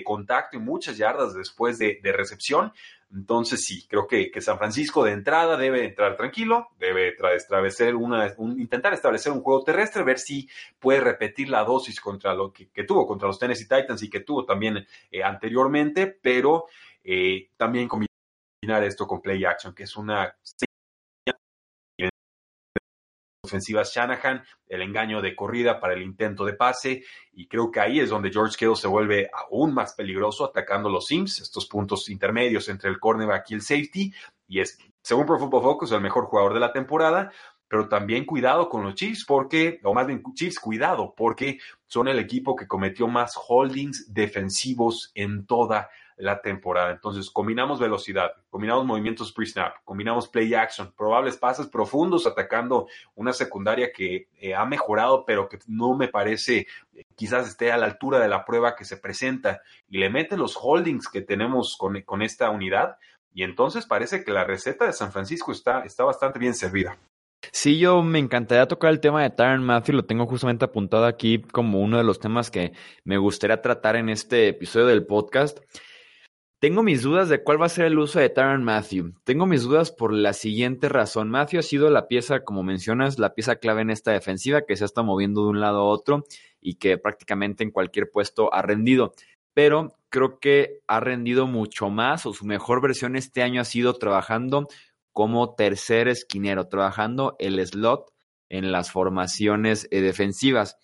contacto 0.03 0.57
y 0.57 0.59
muchas 0.59 0.97
yardas 0.97 1.33
después 1.33 1.79
de 1.79 1.99
recepción. 2.03 2.73
Entonces 3.15 3.63
sí, 3.63 3.87
creo 3.87 4.07
que, 4.07 4.29
San 4.41 4.57
Francisco 4.57 5.05
de 5.05 5.13
entrada 5.13 5.55
debe 5.55 5.85
entrar 5.85 6.17
tranquilo, 6.17 6.67
debe 6.77 7.15
establecer 7.33 7.95
una, 7.95 8.33
intentar 8.57 8.93
establecer 8.93 9.31
un 9.31 9.41
juego 9.41 9.63
terrestre, 9.63 10.03
ver 10.03 10.19
si 10.19 10.49
puede 10.79 10.99
repetir 10.99 11.49
la 11.49 11.63
dosis 11.63 12.01
contra 12.01 12.33
lo 12.33 12.51
que, 12.51 12.67
tuvo 12.83 13.07
contra 13.07 13.29
los 13.29 13.39
Tennessee 13.39 13.69
Titans 13.69 14.03
y 14.03 14.09
que 14.09 14.19
tuvo 14.19 14.43
también 14.43 14.85
eh, 15.09 15.23
anteriormente, 15.23 16.07
pero 16.07 16.65
eh, 17.03 17.51
también 17.55 17.87
combinar 17.87 18.83
esto 18.83 19.07
con 19.07 19.21
play 19.21 19.45
action, 19.45 19.73
que 19.73 19.83
es 19.83 19.95
una 19.95 20.35
ofensivas 23.45 23.93
Shanahan, 23.93 24.43
el 24.67 24.81
engaño 24.81 25.21
de 25.21 25.35
corrida 25.35 25.79
para 25.79 25.93
el 25.93 26.01
intento 26.01 26.45
de 26.45 26.53
pase, 26.53 27.03
y 27.33 27.47
creo 27.47 27.71
que 27.71 27.79
ahí 27.79 27.99
es 27.99 28.09
donde 28.09 28.31
George 28.31 28.57
Kittle 28.57 28.75
se 28.75 28.87
vuelve 28.87 29.29
aún 29.33 29.73
más 29.73 29.93
peligroso 29.93 30.45
atacando 30.45 30.89
los 30.89 31.07
sims, 31.07 31.39
estos 31.39 31.65
puntos 31.65 32.09
intermedios 32.09 32.69
entre 32.69 32.89
el 32.89 32.99
cornerback 32.99 33.51
y 33.51 33.53
el 33.55 33.61
safety, 33.61 34.13
y 34.47 34.59
es, 34.59 34.77
según 35.01 35.25
Pro 35.25 35.39
Football 35.39 35.63
Focus, 35.63 35.91
el 35.91 36.01
mejor 36.01 36.25
jugador 36.25 36.53
de 36.53 36.59
la 36.59 36.73
temporada, 36.73 37.31
pero 37.67 37.89
también 37.89 38.25
cuidado 38.25 38.69
con 38.69 38.83
los 38.83 38.95
Chiefs 38.95 39.25
porque, 39.25 39.79
o 39.83 39.93
más 39.93 40.05
bien 40.07 40.21
Chiefs, 40.33 40.59
cuidado, 40.59 41.13
porque 41.15 41.59
son 41.87 42.07
el 42.07 42.19
equipo 42.19 42.55
que 42.55 42.67
cometió 42.67 43.07
más 43.07 43.33
holdings 43.47 44.13
defensivos 44.13 45.11
en 45.15 45.45
toda 45.45 45.79
la 45.79 45.89
temporada. 46.41 46.91
Entonces, 46.91 47.29
combinamos 47.29 47.79
velocidad, 47.79 48.31
combinamos 48.49 48.85
movimientos 48.85 49.31
pre-snap, 49.31 49.75
combinamos 49.83 50.27
play 50.27 50.53
action, 50.53 50.93
probables 50.95 51.37
pases 51.37 51.67
profundos 51.67 52.25
atacando 52.25 52.87
una 53.15 53.33
secundaria 53.33 53.91
que 53.91 54.29
eh, 54.39 54.55
ha 54.55 54.65
mejorado, 54.65 55.25
pero 55.25 55.49
que 55.49 55.59
no 55.67 55.95
me 55.95 56.07
parece 56.07 56.67
eh, 56.93 57.05
quizás 57.15 57.47
esté 57.47 57.71
a 57.71 57.77
la 57.77 57.85
altura 57.85 58.19
de 58.19 58.29
la 58.29 58.45
prueba 58.45 58.75
que 58.75 58.85
se 58.85 58.97
presenta 58.97 59.61
y 59.89 59.97
le 59.97 60.09
meten 60.09 60.39
los 60.39 60.57
holdings 60.61 61.09
que 61.09 61.21
tenemos 61.21 61.75
con, 61.77 62.01
con 62.01 62.21
esta 62.21 62.49
unidad. 62.49 62.97
Y 63.33 63.43
entonces 63.43 63.85
parece 63.85 64.23
que 64.23 64.31
la 64.31 64.45
receta 64.45 64.85
de 64.85 64.93
San 64.93 65.11
Francisco 65.11 65.51
está, 65.51 65.81
está 65.83 66.05
bastante 66.05 66.39
bien 66.39 66.53
servida. 66.53 66.97
Sí, 67.51 67.77
yo 67.77 68.01
me 68.01 68.19
encantaría 68.19 68.67
tocar 68.67 68.91
el 68.91 68.99
tema 68.99 69.21
de 69.21 69.29
Tyron 69.29 69.63
Matthew, 69.63 69.95
lo 69.95 70.05
tengo 70.05 70.25
justamente 70.25 70.65
apuntado 70.65 71.05
aquí 71.05 71.41
como 71.41 71.79
uno 71.79 71.97
de 71.97 72.03
los 72.03 72.19
temas 72.19 72.49
que 72.49 72.73
me 73.03 73.17
gustaría 73.17 73.61
tratar 73.61 73.95
en 73.95 74.09
este 74.09 74.47
episodio 74.49 74.87
del 74.87 75.05
podcast. 75.05 75.59
Tengo 76.65 76.81
mis 76.81 77.03
dudas 77.03 77.29
de 77.29 77.43
cuál 77.43 77.61
va 77.61 77.67
a 77.67 77.69
ser 77.69 77.85
el 77.85 77.99
uso 77.99 78.17
de 78.17 78.27
Tyron 78.27 78.63
Matthew. 78.63 79.13
Tengo 79.23 79.45
mis 79.45 79.61
dudas 79.61 79.91
por 79.91 80.11
la 80.11 80.33
siguiente 80.33 80.89
razón. 80.89 81.29
Matthew 81.29 81.59
ha 81.59 81.61
sido 81.61 81.91
la 81.91 82.07
pieza, 82.07 82.39
como 82.39 82.63
mencionas, 82.63 83.19
la 83.19 83.35
pieza 83.35 83.57
clave 83.57 83.83
en 83.83 83.91
esta 83.91 84.13
defensiva 84.13 84.63
que 84.63 84.75
se 84.75 84.83
está 84.83 85.03
moviendo 85.03 85.43
de 85.43 85.49
un 85.49 85.59
lado 85.59 85.81
a 85.81 85.83
otro 85.83 86.23
y 86.59 86.77
que 86.77 86.97
prácticamente 86.97 87.63
en 87.63 87.69
cualquier 87.69 88.09
puesto 88.09 88.51
ha 88.51 88.63
rendido. 88.63 89.13
Pero 89.53 89.95
creo 90.09 90.39
que 90.39 90.79
ha 90.87 90.99
rendido 90.99 91.45
mucho 91.45 91.91
más 91.91 92.25
o 92.25 92.33
su 92.33 92.47
mejor 92.47 92.81
versión 92.81 93.15
este 93.15 93.43
año 93.43 93.61
ha 93.61 93.65
sido 93.65 93.93
trabajando 93.93 94.67
como 95.13 95.53
tercer 95.53 96.07
esquinero, 96.07 96.67
trabajando 96.67 97.35
el 97.37 97.63
slot 97.63 98.11
en 98.49 98.71
las 98.71 98.89
formaciones 98.89 99.87
eh, 99.91 100.01
defensivas. 100.01 100.77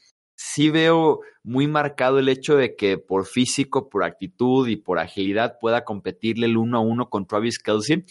Sí 0.43 0.71
veo 0.71 1.19
muy 1.43 1.67
marcado 1.67 2.17
el 2.17 2.27
hecho 2.27 2.55
de 2.55 2.75
que 2.75 2.97
por 2.97 3.27
físico, 3.27 3.89
por 3.89 4.03
actitud 4.03 4.67
y 4.67 4.75
por 4.75 4.97
agilidad 4.97 5.59
pueda 5.61 5.85
competirle 5.85 6.47
el 6.47 6.57
uno 6.57 6.79
a 6.79 6.81
uno 6.81 7.11
con 7.11 7.27
Travis 7.27 7.59
Kelsey, 7.59 8.05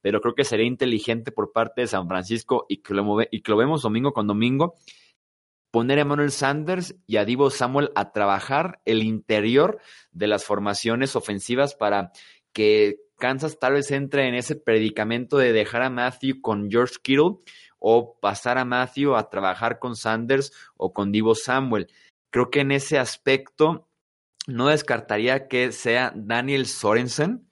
pero 0.00 0.22
creo 0.22 0.34
que 0.34 0.44
sería 0.44 0.64
inteligente 0.64 1.30
por 1.30 1.52
parte 1.52 1.82
de 1.82 1.86
San 1.86 2.08
Francisco 2.08 2.64
y 2.70 2.78
que 2.78 2.94
lo, 2.94 3.18
y 3.30 3.42
que 3.42 3.50
lo 3.52 3.58
vemos 3.58 3.82
domingo 3.82 4.14
con 4.14 4.26
domingo, 4.26 4.76
poner 5.70 6.00
a 6.00 6.06
Manuel 6.06 6.30
Sanders 6.30 6.96
y 7.06 7.18
a 7.18 7.26
Divo 7.26 7.50
Samuel 7.50 7.90
a 7.96 8.12
trabajar 8.12 8.80
el 8.86 9.02
interior 9.02 9.78
de 10.10 10.26
las 10.26 10.42
formaciones 10.42 11.16
ofensivas 11.16 11.74
para 11.74 12.12
que 12.54 12.96
Kansas 13.18 13.58
tal 13.58 13.74
vez 13.74 13.90
entre 13.90 14.26
en 14.26 14.34
ese 14.34 14.56
predicamento 14.56 15.36
de 15.36 15.52
dejar 15.52 15.82
a 15.82 15.90
Matthew 15.90 16.40
con 16.40 16.70
George 16.70 16.94
Kittle 17.02 17.40
o 17.78 18.18
pasar 18.20 18.58
a 18.58 18.64
Matthew 18.64 19.14
a 19.14 19.28
trabajar 19.30 19.78
con 19.78 19.96
Sanders 19.96 20.52
o 20.76 20.92
con 20.92 21.12
Divo 21.12 21.34
Samuel. 21.34 21.88
Creo 22.30 22.50
que 22.50 22.60
en 22.60 22.72
ese 22.72 22.98
aspecto 22.98 23.88
no 24.46 24.68
descartaría 24.68 25.48
que 25.48 25.72
sea 25.72 26.12
Daniel 26.14 26.66
Sorensen 26.66 27.48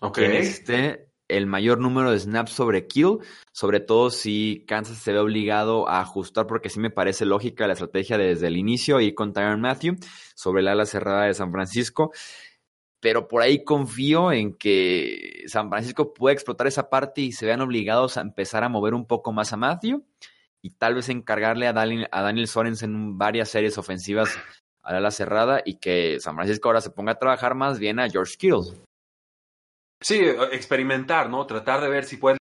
okay. 0.00 0.28
quien 0.28 0.36
esté 0.42 1.08
el 1.28 1.46
mayor 1.46 1.78
número 1.78 2.10
de 2.10 2.18
snaps 2.18 2.52
sobre 2.52 2.86
Kill, 2.86 3.18
sobre 3.52 3.80
todo 3.80 4.10
si 4.10 4.64
Kansas 4.66 4.96
se 4.96 5.12
ve 5.12 5.18
obligado 5.18 5.88
a 5.88 6.00
ajustar, 6.00 6.46
porque 6.46 6.70
sí 6.70 6.80
me 6.80 6.90
parece 6.90 7.26
lógica 7.26 7.66
la 7.66 7.74
estrategia 7.74 8.16
desde 8.16 8.46
el 8.46 8.56
inicio, 8.56 9.00
y 9.00 9.14
con 9.14 9.34
Tyron 9.34 9.60
Matthew 9.60 9.96
sobre 10.34 10.62
la 10.62 10.72
ala 10.72 10.86
cerrada 10.86 11.24
de 11.24 11.34
San 11.34 11.52
Francisco 11.52 12.12
pero 13.00 13.28
por 13.28 13.42
ahí 13.42 13.64
confío 13.64 14.32
en 14.32 14.54
que 14.54 15.44
San 15.46 15.68
Francisco 15.68 16.12
pueda 16.14 16.32
explotar 16.32 16.66
esa 16.66 16.90
parte 16.90 17.20
y 17.20 17.32
se 17.32 17.46
vean 17.46 17.60
obligados 17.60 18.16
a 18.16 18.22
empezar 18.22 18.64
a 18.64 18.68
mover 18.68 18.94
un 18.94 19.06
poco 19.06 19.32
más 19.32 19.52
a 19.52 19.56
Matthew 19.56 20.04
y 20.62 20.70
tal 20.70 20.94
vez 20.94 21.08
encargarle 21.08 21.66
a 21.66 21.72
Daniel, 21.72 22.08
a 22.10 22.22
Daniel 22.22 22.48
Sorensen 22.48 23.16
varias 23.18 23.48
series 23.48 23.78
ofensivas 23.78 24.36
a 24.82 24.98
la 25.00 25.10
cerrada 25.10 25.62
y 25.64 25.76
que 25.76 26.18
San 26.18 26.34
Francisco 26.34 26.68
ahora 26.68 26.80
se 26.80 26.90
ponga 26.90 27.12
a 27.12 27.18
trabajar 27.18 27.54
más 27.54 27.78
bien 27.78 28.00
a 28.00 28.08
George 28.08 28.36
Kittle. 28.36 28.82
Sí, 30.00 30.20
experimentar, 30.52 31.28
¿no? 31.28 31.46
Tratar 31.46 31.80
de 31.80 31.88
ver 31.88 32.04
si 32.04 32.16
puede 32.16 32.37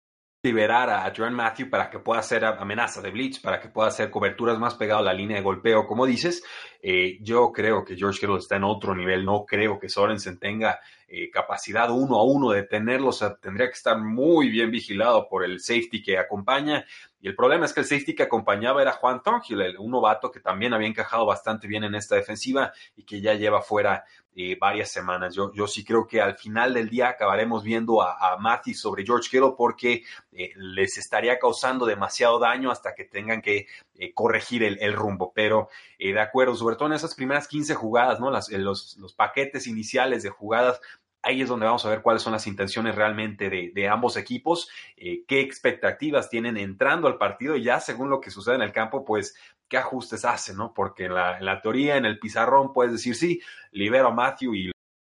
liberar 0.46 0.90
a 0.90 1.06
Jordan 1.16 1.36
Matthew 1.36 1.70
para 1.70 1.90
que 1.90 2.00
pueda 2.00 2.20
hacer 2.20 2.44
amenaza 2.44 3.02
de 3.02 3.12
blitz, 3.12 3.40
para 3.40 3.62
que 3.62 3.70
pueda 3.70 3.88
hacer 3.88 4.10
coberturas 4.10 4.60
más 4.60 4.76
pegado 4.76 5.00
a 5.00 5.04
la 5.04 5.14
línea 5.14 5.38
de 5.38 5.44
golpeo, 5.44 5.88
como 5.88 6.06
dices. 6.06 6.44
Eh, 6.82 7.18
yo 7.22 7.50
creo 7.54 7.86
que 7.86 7.96
George 7.96 8.20
Kittle 8.20 8.40
está 8.40 8.58
en 8.58 8.66
otro 8.66 8.94
nivel, 8.94 9.24
no 9.24 9.46
creo 9.46 9.80
que 9.80 9.88
Sorensen 9.88 10.40
tenga 10.40 10.82
eh, 11.16 11.30
capacidad 11.30 11.92
uno 11.92 12.16
a 12.16 12.24
uno 12.24 12.50
de 12.50 12.64
tenerlo, 12.64 13.10
o 13.10 13.12
sea, 13.12 13.36
tendría 13.36 13.68
que 13.68 13.76
estar 13.76 14.00
muy 14.00 14.50
bien 14.50 14.72
vigilado 14.72 15.30
por 15.30 15.46
el 15.46 15.60
safety 15.60 16.02
que 16.02 16.18
acompaña. 16.18 16.88
Y 17.22 17.28
el 17.28 17.36
problema 17.36 17.68
es 17.68 17.74
que 17.74 17.82
el 17.82 17.86
safety 17.86 18.16
que 18.16 18.24
acompañaba 18.24 18.82
era 18.82 18.94
Juan 18.94 19.22
Thornhill, 19.22 19.78
un 19.78 19.92
novato 19.92 20.32
que 20.32 20.40
también 20.40 20.74
había 20.74 20.88
encajado 20.88 21.28
bastante 21.28 21.68
bien 21.68 21.84
en 21.84 21.94
esta 21.94 22.16
defensiva 22.16 22.74
y 22.96 23.04
que 23.04 23.22
ya 23.22 23.36
lleva 23.36 23.62
fuera 23.62 24.04
eh, 24.36 24.58
varias 24.60 24.92
semanas. 24.92 25.36
Yo, 25.36 25.54
yo 25.54 25.68
sí 25.68 25.86
creo 25.86 26.08
que 26.08 26.20
al 26.20 26.36
final 26.36 26.74
del 26.74 26.90
día 26.90 27.10
acabaremos 27.10 27.64
viendo 27.64 28.02
a, 28.02 28.18
a 28.20 28.62
sobre 28.74 29.06
George 29.06 29.30
Kittle 29.30 29.54
porque 29.56 30.02
eh, 30.32 30.52
les 30.56 30.98
estaría 30.98 31.38
causando 31.38 31.86
demasiado 31.86 32.40
daño 32.40 32.72
hasta 32.72 32.96
que 32.96 33.06
tengan 33.06 33.44
que 33.44 33.68
corregir 34.16 34.64
el, 34.64 34.94
rumbo. 34.94 35.32
Pero 35.34 35.70
de 36.00 36.20
acuerdo, 36.20 36.56
sobre 36.56 36.76
todo 36.76 36.88
en 36.88 36.96
esas 36.96 37.14
primeras 37.14 37.48
15 37.48 37.76
jugadas, 37.76 38.20
¿no? 38.20 38.32
Los, 38.32 38.98
los 38.98 39.14
paquetes 39.14 39.68
iniciales 39.68 40.24
de 40.24 40.30
jugadas 40.30 40.82
ahí 41.24 41.42
es 41.42 41.48
donde 41.48 41.66
vamos 41.66 41.86
a 41.86 41.90
ver 41.90 42.02
cuáles 42.02 42.22
son 42.22 42.34
las 42.34 42.46
intenciones 42.48 42.96
realmente 42.96 43.50
de, 43.50 43.88
ambos 43.88 44.18
equipos, 44.18 44.70
eh, 44.98 45.24
qué 45.26 45.40
expectativas 45.40 46.30
tienen 46.30 46.58
entrando 46.58 47.08
al 47.08 47.18
partido 47.18 47.56
y 47.56 47.64
ya 47.64 47.80
según 47.80 48.10
lo 48.10 48.20
que 48.20 48.30
sucede 48.30 48.56
en 48.56 48.62
el 48.62 48.74
campo, 48.74 49.06
pues 49.06 49.36
qué 49.68 49.78
ajustes 49.78 50.26
hacen, 50.26 50.58
¿no? 50.58 50.74
Porque 50.74 51.06
en 51.06 51.16
la, 51.16 51.40
en 51.40 51.46
la 51.46 51.62
teoría, 51.62 51.96
en 51.96 52.06
el 52.06 52.20
pizarrón, 52.20 52.74
puedes 52.74 52.92
decir, 52.92 53.16
sí, 53.16 53.42
libero 53.72 54.10
a 54.10 54.14
Matthew 54.14 54.54
y 54.54 54.72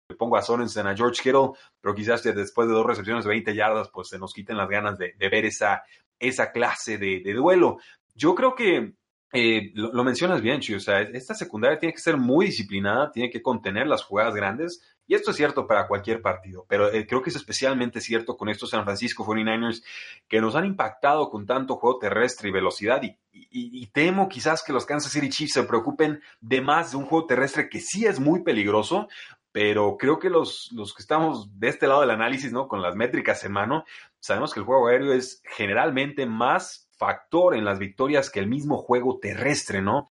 le 0.09 0.17
pongo 0.17 0.37
a 0.37 0.43
Sorensen, 0.43 0.87
a 0.87 0.97
George 0.97 1.21
Kittle, 1.23 1.51
pero 1.81 1.95
quizás 1.95 2.23
después 2.23 2.69
de 2.69 2.75
dos 2.75 2.87
recepciones 2.87 3.25
de 3.25 3.31
20 3.31 3.55
yardas, 3.55 3.91
pues 3.93 4.09
se 4.09 4.19
nos 4.19 4.33
quiten 4.33 4.57
las 4.57 4.69
ganas 4.69 4.97
de, 4.97 5.15
ver 5.19 5.45
esa, 5.45 5.83
esa 6.19 6.53
clase 6.53 6.99
de, 6.99 7.21
de 7.21 7.33
duelo. 7.35 7.79
Yo 8.15 8.35
creo 8.35 8.55
que 8.55 8.95
eh, 9.33 9.73
lo, 9.75 9.93
lo, 9.93 10.05
mencionas 10.05 10.41
bien, 10.41 10.61
Chuy. 10.61 10.77
O 10.77 10.81
sea, 10.81 11.01
esta 11.03 11.35
secundaria 11.35 11.79
tiene 11.79 11.93
que 11.93 12.01
ser 12.01 12.17
muy 12.17 12.47
disciplinada, 12.47 13.11
tiene 13.11 13.29
que 13.29 13.43
contener 13.43 13.87
las 13.87 14.05
jugadas 14.05 14.35
grandes. 14.35 14.81
Y 15.07 15.15
esto 15.15 15.31
es 15.31 15.37
cierto 15.37 15.67
para 15.67 15.87
cualquier 15.87 16.21
partido, 16.21 16.67
pero 16.69 16.93
eh, 16.93 17.07
creo 17.07 17.23
que 17.23 17.31
es 17.31 17.37
especialmente 17.37 18.01
cierto 18.01 18.37
con 18.37 18.49
estos 18.49 18.71
San 18.71 18.85
Francisco 18.85 19.25
49ers 19.25 19.85
que 20.27 20.41
nos 20.41 20.57
han 20.57 20.65
impactado 20.65 21.31
con 21.31 21.47
tanto 21.47 21.77
juego 21.77 21.99
terrestre 21.99 22.49
y 22.49 22.53
velocidad. 22.53 23.03
Y, 23.03 23.17
y, 23.33 23.87
temo 23.89 24.29
quizás 24.29 24.63
que 24.65 24.73
los 24.73 24.87
Kansas 24.87 25.13
City 25.13 25.29
Chiefs 25.29 25.53
se 25.53 25.63
preocupen 25.63 26.21
de 26.41 26.61
más 26.61 26.91
de 26.91 26.97
un 26.97 27.05
juego 27.05 27.27
terrestre 27.27 27.69
que 27.69 27.81
sí 27.81 28.07
es 28.07 28.19
muy 28.19 28.43
peligroso, 28.43 29.09
pero 29.53 29.97
creo 29.97 30.19
que 30.19 30.29
los, 30.29 30.71
los 30.73 30.93
que 30.93 31.03
estamos 31.03 31.59
de 31.59 31.69
este 31.69 31.87
lado 31.87 32.01
del 32.01 32.11
análisis, 32.11 32.53
¿no? 32.53 32.67
Con 32.67 32.83
las 32.83 32.97
métricas 32.97 33.45
en 33.45 33.53
mano, 33.53 33.85
sabemos 34.21 34.53
que 34.53 34.61
el 34.61 34.67
juego 34.67 34.89
aéreo 34.89 35.13
es 35.13 35.43
generalmente 35.45 36.27
más 36.27 36.89
factor 36.97 37.55
en 37.55 37.65
las 37.65 37.79
victorias 37.79 38.31
que 38.31 38.41
el 38.41 38.49
mismo 38.49 38.79
juego 38.79 39.19
terrestre, 39.19 39.83
¿no? 39.83 40.13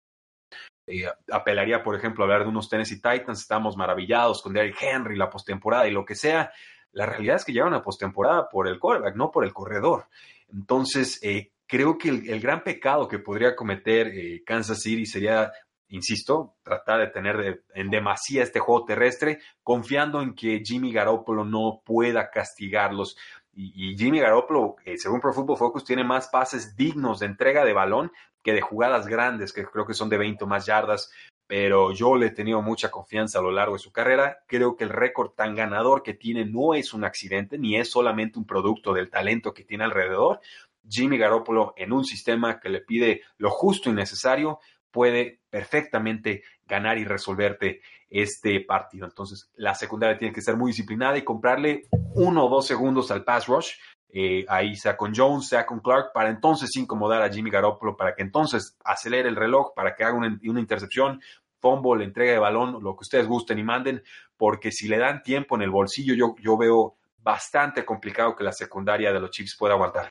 Apelaría, 1.31 1.83
por 1.83 1.97
ejemplo, 1.97 2.25
a 2.25 2.27
hablar 2.27 2.43
de 2.43 2.49
unos 2.49 2.69
Tennessee 2.69 3.01
Titans, 3.01 3.41
estamos 3.41 3.77
maravillados 3.77 4.43
con 4.43 4.53
Derrick 4.53 4.81
Henry, 4.81 5.17
la 5.17 5.31
postemporada 5.31 5.87
y 5.87 5.93
lo 5.93 6.05
que 6.05 6.15
sea. 6.15 6.53
La 6.93 7.07
realidad 7.07 7.37
es 7.37 7.45
que 7.45 7.53
llegan 7.53 7.75
a 7.75 7.83
postemporada 7.83 8.49
por 8.49 8.67
el 8.67 8.79
quarterback, 8.79 9.17
no 9.17 9.31
por 9.31 9.45
el 9.45 9.53
corredor. 9.53 10.07
Entonces, 10.53 11.21
eh, 11.23 11.53
creo 11.67 11.97
que 11.97 12.09
el, 12.09 12.29
el, 12.29 12.41
gran 12.41 12.65
pecado 12.65 13.07
que 13.07 13.21
podría 13.21 13.55
cometer 13.55 14.09
eh, 14.09 14.43
Kansas 14.45 14.83
City 14.83 15.07
sería, 15.07 15.53
insisto, 15.89 16.57
tratar 16.65 17.01
de 17.01 17.07
tener 17.09 17.37
de, 17.37 17.61
en 17.75 17.91
demasía 17.91 18.43
este 18.43 18.59
juego 18.59 18.85
terrestre, 18.85 19.39
confiando 19.63 20.21
en 20.21 20.35
que 20.35 20.63
Jimmy 20.65 20.93
Garoppolo 20.93 21.45
no 21.45 21.83
pueda 21.85 22.31
castigarlos. 22.31 23.17
Y, 23.53 23.97
Jimmy 23.97 24.21
Garoppolo, 24.21 24.77
eh, 24.85 24.97
según 24.97 25.21
Pro 25.21 25.33
Football 25.33 25.59
Focus, 25.59 25.85
tiene 25.85 26.05
más 26.05 26.29
pases 26.29 26.77
dignos 26.77 27.21
de 27.21 27.27
entrega 27.27 27.65
de 27.65 27.73
balón 27.73 28.13
que 28.43 28.53
de 28.53 28.61
jugadas 28.61 29.07
grandes, 29.07 29.53
que 29.53 29.65
creo 29.65 29.87
que 29.87 29.95
son 29.95 30.09
de 30.09 30.19
20 30.19 30.45
o 30.45 30.47
más 30.47 30.67
yardas. 30.67 31.11
Pero 31.47 31.93
yo 31.93 32.17
le 32.17 32.27
he 32.27 32.31
tenido 32.31 32.63
mucha 32.63 32.91
confianza 32.91 33.41
a 33.41 33.43
lo 33.43 33.51
largo 33.51 33.75
de 33.75 33.81
su 33.81 33.93
carrera. 33.93 34.39
Creo 34.47 34.77
que 34.77 34.85
el 34.85 34.91
récord 34.91 35.31
tan 35.31 35.55
ganador 35.57 36.03
que 36.03 36.15
tiene 36.15 36.45
no 36.45 36.75
es 36.75 36.95
un 36.95 37.05
accidente, 37.05 37.59
ni 37.59 37.77
es 37.77 37.91
solamente 37.91 38.39
un 38.39 38.47
producto 38.47 38.93
del 38.93 39.11
talento 39.11 39.53
que 39.53 39.65
tiene 39.65 39.85
alrededor. 39.85 40.41
Jimmy 40.89 41.19
Garoppolo, 41.19 41.75
en 41.77 41.93
un 41.93 42.05
sistema 42.05 42.61
que 42.61 42.69
le 42.69 42.81
pide 42.81 43.23
lo 43.37 43.51
justo 43.51 43.91
y 43.91 43.93
necesario, 43.93 44.61
puede 44.91 45.41
perfectamente 45.51 46.43
ganar 46.67 46.99
y 46.99 47.05
resolverte 47.05 47.81
este 48.09 48.61
partido. 48.61 49.07
Entonces, 49.07 49.51
la 49.55 49.75
secundaria 49.75 50.19
tiene 50.19 50.35
que 50.35 50.43
ser 50.43 50.57
muy 50.57 50.71
disciplinada 50.71 51.17
y 51.17 51.23
comprarle 51.23 51.85
uno 52.15 52.47
o 52.47 52.49
dos 52.49 52.67
segundos 52.67 53.11
al 53.11 53.25
pass 53.25 53.47
rush, 53.47 53.73
eh, 54.13 54.45
ahí 54.49 54.75
sea 54.75 54.97
con 54.97 55.15
Jones, 55.15 55.47
sea 55.47 55.65
con 55.65 55.81
Clark, 55.81 56.13
para 56.13 56.31
entonces 56.31 56.75
incomodar 56.77 57.23
a 57.23 57.33
Jimmy 57.33 57.51
Garoppolo, 57.51 57.97
para 57.97 58.15
que 58.15 58.23
entonces 58.23 58.77
acelere 58.85 59.29
el 59.29 59.37
reloj, 59.37 59.73
para 59.75 59.95
que 59.95 60.03
haga 60.03 60.17
una, 60.17 60.39
intercepción, 60.43 61.21
fumble, 61.61 62.05
entrega 62.05 62.33
de 62.33 62.39
balón, 62.39 62.83
lo 62.83 62.97
que 62.97 63.03
ustedes 63.03 63.29
gusten 63.29 63.59
y 63.59 63.63
manden, 63.63 64.03
porque 64.37 64.73
si 64.73 64.89
le 64.89 64.99
dan 64.99 65.23
tiempo 65.23 65.55
en 65.55 65.63
el 65.63 65.71
bolsillo, 65.71 66.15
yo, 66.15 66.35
yo 66.41 66.57
veo 66.57 66.97
bastante 67.19 67.85
complicado 67.85 68.35
que 68.35 68.45
la 68.45 68.53
secundaria 68.53 69.13
de 69.13 69.21
los 69.21 69.31
Chiefs 69.31 69.57
pueda 69.57 69.75
aguantar. 69.75 70.11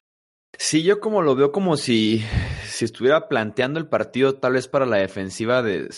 Sí, 0.57 0.83
yo 0.83 0.99
como 0.99 1.21
lo 1.21 1.35
veo 1.35 1.51
como 1.51 1.77
si, 1.77 2.23
si 2.65 2.85
estuviera 2.85 3.27
planteando 3.27 3.79
el 3.79 3.87
partido 3.87 4.35
tal 4.35 4.53
vez 4.53 4.67
para 4.67 4.85
la 4.85 4.97
defensiva 4.97 5.61
de, 5.61 5.89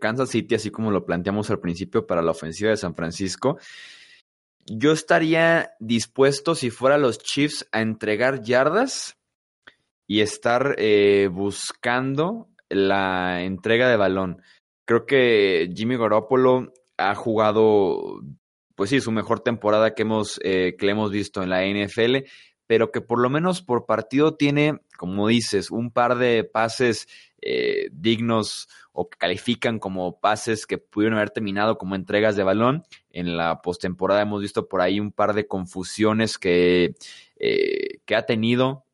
Kansas 0.00 0.30
City, 0.30 0.54
así 0.54 0.70
como 0.70 0.90
lo 0.90 1.04
planteamos 1.04 1.50
al 1.50 1.60
principio 1.60 2.06
para 2.06 2.22
la 2.22 2.30
ofensiva 2.30 2.70
de 2.70 2.76
San 2.76 2.94
Francisco. 2.94 3.58
yo 4.66 4.92
estaría 4.92 5.72
dispuesto, 5.80 6.54
si 6.54 6.70
fuera 6.70 6.98
los 6.98 7.18
Chiefs, 7.18 7.68
a 7.72 7.82
entregar 7.82 8.42
yardas 8.42 9.16
y 10.08 10.20
estar 10.20 10.76
eh, 10.78 11.28
buscando 11.30 12.48
la 12.68 13.42
entrega 13.42 13.88
de 13.88 13.96
balón. 13.96 14.42
Creo 14.86 15.04
que 15.06 15.70
Jimmy 15.74 15.96
Garoppolo 15.96 16.72
ha 16.96 17.14
jugado, 17.14 18.20
pues 18.74 18.90
sí, 18.90 19.00
su 19.00 19.12
mejor 19.12 19.40
temporada 19.40 19.94
que 19.94 20.02
hemos, 20.02 20.40
eh, 20.42 20.76
que 20.78 20.86
le 20.86 20.92
hemos 20.92 21.10
visto 21.10 21.42
en 21.42 21.50
la 21.50 21.64
NFL, 21.64 22.28
pero 22.66 22.90
que 22.90 23.00
por 23.00 23.20
lo 23.20 23.30
menos 23.30 23.62
por 23.62 23.86
partido 23.86 24.34
tiene, 24.34 24.80
como 24.96 25.28
dices, 25.28 25.70
un 25.70 25.90
par 25.90 26.16
de 26.16 26.44
pases 26.44 27.08
eh, 27.42 27.88
dignos 27.92 28.68
o 28.92 29.08
que 29.08 29.18
califican 29.18 29.78
como 29.78 30.18
pases 30.18 30.66
que 30.66 30.78
pudieron 30.78 31.18
haber 31.18 31.30
terminado 31.30 31.78
como 31.78 31.94
entregas 31.94 32.34
de 32.34 32.42
balón. 32.42 32.84
En 33.10 33.36
la 33.36 33.60
postemporada 33.62 34.22
hemos 34.22 34.42
visto 34.42 34.68
por 34.68 34.80
ahí 34.80 34.98
un 34.98 35.12
par 35.12 35.34
de 35.34 35.46
confusiones 35.46 36.38
que, 36.38 36.94
eh, 37.36 38.00
que 38.04 38.16
ha 38.16 38.26
tenido 38.26 38.84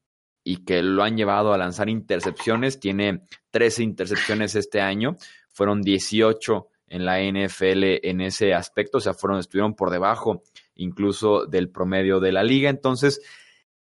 y 0.44 0.64
que 0.64 0.82
lo 0.82 1.02
han 1.04 1.16
llevado 1.16 1.52
a 1.52 1.58
lanzar 1.58 1.88
intercepciones. 1.88 2.80
Tiene 2.80 3.22
13 3.52 3.84
intercepciones 3.84 4.54
este 4.54 4.80
año, 4.80 5.16
fueron 5.48 5.82
18 5.82 6.68
en 6.88 7.06
la 7.06 7.20
NFL 7.22 8.06
en 8.06 8.20
ese 8.20 8.52
aspecto, 8.52 8.98
o 8.98 9.00
sea, 9.00 9.14
fueron, 9.14 9.38
estuvieron 9.38 9.74
por 9.74 9.90
debajo 9.90 10.42
incluso 10.74 11.46
del 11.46 11.70
promedio 11.70 12.20
de 12.20 12.32
la 12.32 12.42
liga. 12.42 12.68
Entonces, 12.68 13.22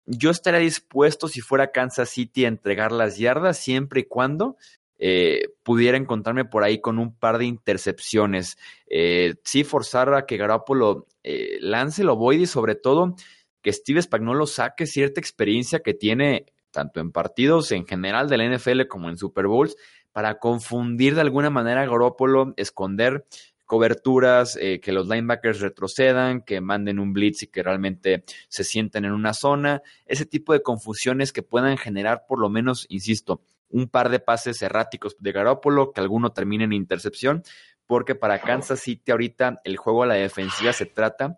yo 0.10 0.32
estaría 0.32 0.60
dispuesto, 0.60 1.28
si 1.28 1.42
fuera 1.42 1.72
Kansas 1.72 2.10
City, 2.10 2.46
a 2.46 2.48
entregar 2.48 2.92
las 2.92 3.18
yardas 3.18 3.58
siempre 3.58 4.01
y 4.01 4.06
cuando 4.06 4.58
eh, 4.98 5.54
pudiera 5.63 5.98
encontrarme 5.98 6.46
por 6.46 6.63
ahí 6.63 6.82
con 6.82 6.98
un 6.98 7.16
par 7.16 7.38
de 7.38 7.46
intercepciones. 7.46 8.58
Eh, 8.89 9.36
sí, 9.44 9.63
forzar 9.63 10.13
a 10.13 10.25
que 10.25 10.38
Garoppolo 10.38 11.08
eh, 11.24 11.58
lance 11.62 12.04
lo 12.04 12.16
void 12.16 12.42
y 12.42 12.48
sobre 12.48 12.75
todo 12.75 13.16
que 13.62 13.72
Steve 13.72 14.01
Spagnuolo 14.01 14.48
saque 14.48 14.88
cierta 14.88 15.20
experiencia 15.22 15.80
que 15.80 15.94
tiene 15.94 16.48
tanto 16.72 17.00
en 17.00 17.12
partidos 17.12 17.72
en 17.72 17.86
general 17.86 18.30
de 18.30 18.38
la 18.38 18.58
NFL 18.58 18.88
como 18.88 19.10
en 19.10 19.18
Super 19.18 19.48
Bowls 19.48 19.75
para 20.12 20.39
confundir 20.39 21.16
de 21.16 21.22
alguna 21.22 21.50
manera 21.50 21.82
a 21.82 21.86
Garoppolo, 21.86 22.54
esconder 22.58 23.25
coberturas, 23.70 24.58
eh, 24.60 24.80
que 24.80 24.92
los 24.92 25.08
linebackers 25.08 25.60
retrocedan, 25.60 26.42
que 26.42 26.60
manden 26.60 26.98
un 26.98 27.14
blitz 27.14 27.44
y 27.44 27.48
que 27.48 27.62
realmente 27.62 28.24
se 28.48 28.64
sienten 28.64 29.06
en 29.06 29.12
una 29.12 29.36
zona, 29.36 29.84
ese 30.08 30.26
tipo 30.26 30.54
de 30.54 30.64
confusiones 30.64 31.32
que 31.32 31.44
puedan 31.44 31.78
generar 31.78 32.26
por 32.28 32.40
lo 32.40 32.50
menos, 32.50 32.88
insisto, 32.90 33.44
un 33.70 33.88
par 33.88 34.10
de 34.10 34.20
pases 34.20 34.60
erráticos 34.64 35.16
de 35.20 35.32
Garoppolo, 35.32 35.92
que 35.92 36.02
alguno 36.02 36.32
termine 36.32 36.64
en 36.64 36.74
intercepción, 36.74 37.44
porque 37.86 38.16
para 38.16 38.42
Kansas 38.42 38.80
City 38.80 39.12
ahorita 39.12 39.62
el 39.64 39.78
juego 39.78 40.02
a 40.02 40.08
la 40.08 40.16
defensiva 40.16 40.74
se 40.74 40.88
trata 40.88 41.38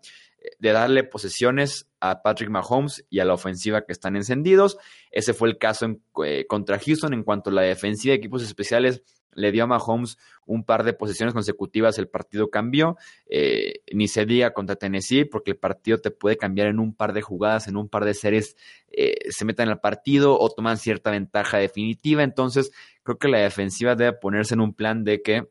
de 0.58 0.72
darle 0.72 1.04
posesiones 1.04 1.88
a 2.00 2.22
Patrick 2.22 2.50
Mahomes 2.50 3.04
y 3.10 3.20
a 3.20 3.24
la 3.24 3.34
ofensiva 3.34 3.84
que 3.84 3.92
están 3.92 4.16
encendidos. 4.16 4.78
Ese 5.10 5.34
fue 5.34 5.48
el 5.48 5.58
caso 5.58 6.00
eh, 6.24 6.46
contra 6.48 6.78
Houston 6.78 7.14
en 7.14 7.22
cuanto 7.22 7.50
a 7.50 7.52
la 7.52 7.62
defensiva 7.62 8.12
de 8.12 8.18
equipos 8.18 8.42
especiales 8.42 9.02
le 9.34 9.52
dio 9.52 9.64
a 9.64 9.66
Mahomes 9.66 10.18
un 10.44 10.64
par 10.64 10.84
de 10.84 10.92
posiciones 10.92 11.34
consecutivas, 11.34 11.98
el 11.98 12.08
partido 12.08 12.50
cambió. 12.50 12.96
Eh, 13.26 13.80
ni 13.92 14.08
se 14.08 14.26
diga 14.26 14.52
contra 14.52 14.76
Tennessee, 14.76 15.24
porque 15.24 15.52
el 15.52 15.56
partido 15.56 15.98
te 15.98 16.10
puede 16.10 16.36
cambiar 16.36 16.68
en 16.68 16.78
un 16.78 16.94
par 16.94 17.12
de 17.12 17.22
jugadas, 17.22 17.68
en 17.68 17.76
un 17.76 17.88
par 17.88 18.04
de 18.04 18.14
series, 18.14 18.56
eh, 18.90 19.30
se 19.30 19.44
metan 19.44 19.68
el 19.68 19.78
partido 19.78 20.38
o 20.38 20.50
toman 20.50 20.78
cierta 20.78 21.10
ventaja 21.10 21.58
definitiva. 21.58 22.22
Entonces, 22.22 22.72
creo 23.02 23.18
que 23.18 23.28
la 23.28 23.38
defensiva 23.38 23.94
debe 23.94 24.12
ponerse 24.12 24.54
en 24.54 24.60
un 24.60 24.74
plan 24.74 25.04
de 25.04 25.22
que 25.22 25.48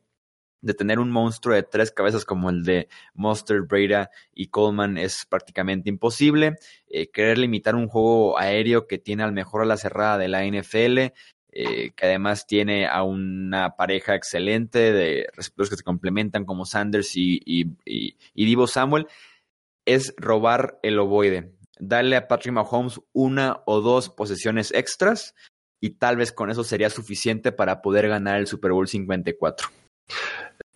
de 0.62 0.74
tener 0.74 1.00
un 1.00 1.10
monstruo 1.10 1.56
de 1.56 1.63
tres 1.63 1.91
cabezas 1.91 2.24
como 2.24 2.50
el 2.50 2.63
de 2.63 2.88
Monster, 3.13 3.62
Breda 3.62 4.12
y 4.34 4.48
Coleman 4.48 4.98
es 4.98 5.25
prácticamente 5.25 5.89
imposible. 5.89 6.56
Eh, 6.88 7.10
querer 7.10 7.38
limitar 7.38 7.75
un 7.75 7.88
juego 7.88 8.38
aéreo 8.38 8.88
que 8.88 8.98
tiene 8.98 9.24
al 9.24 9.34
mejor 9.34 9.63
a 9.63 9.65
la 9.65 9.77
cerrada 9.77 10.18
de 10.18 10.27
la 10.27 10.46
NFL, 10.46 11.13
eh, 11.53 11.91
que 11.96 12.06
además 12.06 12.48
tiene 12.48 12.88
a 12.88 13.03
una 13.03 13.75
pareja 13.75 14.15
excelente 14.15 14.94
de 14.94 15.27
receptores 15.36 15.70
que 15.70 15.77
se 15.77 15.84
complementan 15.84 16.46
como 16.46 16.65
Sanders 16.65 17.18
y, 17.18 17.41
y, 17.46 18.15
Divo 18.34 18.68
Samuel, 18.68 19.08
es 19.86 20.13
robar 20.18 20.80
el 20.84 21.00
ovoide. 21.00 21.51
Darle 21.80 22.15
a 22.15 22.27
Patrick 22.27 22.53
Mahomes 22.53 23.01
una 23.12 23.63
o 23.65 23.82
dos 23.82 24.10
posesiones 24.10 24.72
extras 24.74 25.34
y 25.82 25.91
tal 25.91 26.15
vez 26.15 26.32
con 26.32 26.51
eso 26.51 26.63
sería 26.63 26.91
suficiente 26.91 27.51
para 27.51 27.82
poder 27.82 28.08
ganar 28.08 28.39
el 28.39 28.45
Super 28.45 28.71
Bowl 28.71 28.88
54. 28.88 29.81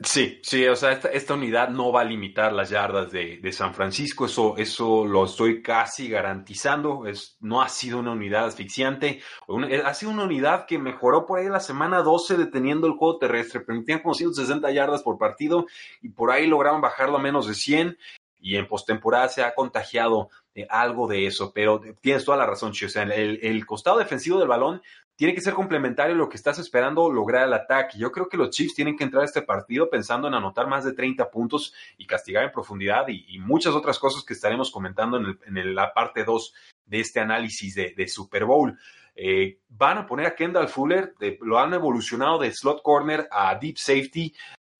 Sí, 0.02 0.42
sí, 0.44 0.68
o 0.68 0.76
sea, 0.76 0.92
esta, 0.92 1.34
unidad 1.36 1.70
no 1.70 1.90
va 1.90 2.02
a 2.02 2.04
limitar 2.04 2.52
las 2.52 2.70
yardas 2.70 3.14
de, 3.14 3.52
San 3.54 3.74
Francisco, 3.74 4.26
eso, 4.26 4.58
eso 4.58 5.06
lo 5.06 5.24
estoy 5.24 5.62
casi 5.62 6.10
garantizando, 6.10 7.08
es, 7.08 7.38
no 7.40 7.62
ha 7.62 7.70
sido 7.70 8.00
una 8.00 8.12
unidad 8.12 8.46
asfixiante, 8.46 9.22
eh, 9.70 9.82
ha 9.86 9.94
sido 9.94 10.12
una 10.12 10.26
unidad 10.26 10.66
que 10.66 10.78
mejoró 10.80 11.26
por 11.26 11.40
ahí 11.40 11.48
la 11.48 11.62
semana 11.62 12.02
12 12.02 12.36
deteniendo 12.36 12.88
el 12.88 12.94
juego 12.94 13.20
terrestre, 13.20 13.62
permitían 13.62 14.02
como 14.02 14.14
160 14.16 14.70
yardas 14.72 15.02
por 15.02 15.18
partido 15.18 15.66
y 16.02 16.10
por 16.10 16.30
ahí 16.30 16.46
lograron 16.46 16.82
bajarlo 16.82 17.16
a 17.16 17.22
menos 17.22 17.48
de 17.48 17.54
100 17.54 17.98
y 18.38 18.58
en 18.58 18.68
postemporada 18.68 19.30
se 19.30 19.44
ha 19.44 19.56
contagiado 19.56 20.30
algo 20.70 21.08
de 21.08 21.26
eso, 21.26 21.54
pero 21.54 21.82
tienes 22.02 22.26
toda 22.26 22.38
la 22.38 22.46
razón, 22.46 22.74
Chi, 22.74 22.86
o 22.86 22.90
sea, 22.90 23.04
el 23.04 23.66
costado 23.66 23.98
defensivo 23.98 24.40
del 24.40 24.50
balón 24.50 24.82
tiene 25.16 25.34
que 25.34 25.42
ser 25.42 25.54
complementario 25.54 26.16
lo 26.16 26.28
que 26.28 26.36
estás 26.36 26.60
esperando 26.60 27.10
lograr 27.10 27.48
el 27.48 27.54
ataque. 27.54 27.98
Yo 27.98 28.12
creo 28.12 28.28
que 28.28 28.38
los 28.38 28.50
Chiefs 28.50 28.76
tienen 28.76 28.98
que 28.98 29.06
entrar 29.06 29.22
a 29.22 29.26
este 29.26 29.42
partido 29.42 29.90
pensando 29.90 30.28
en 30.28 30.34
anotar 30.34 30.68
más 30.68 30.84
de 30.84 30.94
30 30.94 31.30
puntos 31.32 31.74
y 31.98 32.06
castigar 32.06 32.44
en 32.44 32.52
profundidad 32.52 33.08
y, 33.08 33.40
muchas 33.40 33.74
otras 33.76 34.00
cosas 34.00 34.24
que 34.24 34.34
estaremos 34.34 34.72
comentando 34.72 35.18
en, 35.18 35.76
la 35.76 35.94
parte 35.94 36.24
2 36.24 36.54
de 36.86 37.00
este 37.00 37.20
análisis 37.20 37.76
de, 37.76 38.08
Super 38.08 38.46
Bowl. 38.46 38.78
Eh, 39.16 39.60
van 39.70 40.00
a 40.00 40.06
poner 40.06 40.26
a 40.26 40.36
Kendall 40.36 40.68
Fuller, 40.68 41.14
lo 41.42 41.60
han 41.60 41.74
evolucionado 41.74 42.40
de 42.40 42.52
slot 42.52 42.82
corner 42.82 43.28
a 43.32 43.56
deep 43.56 43.78
safety, 43.78 44.34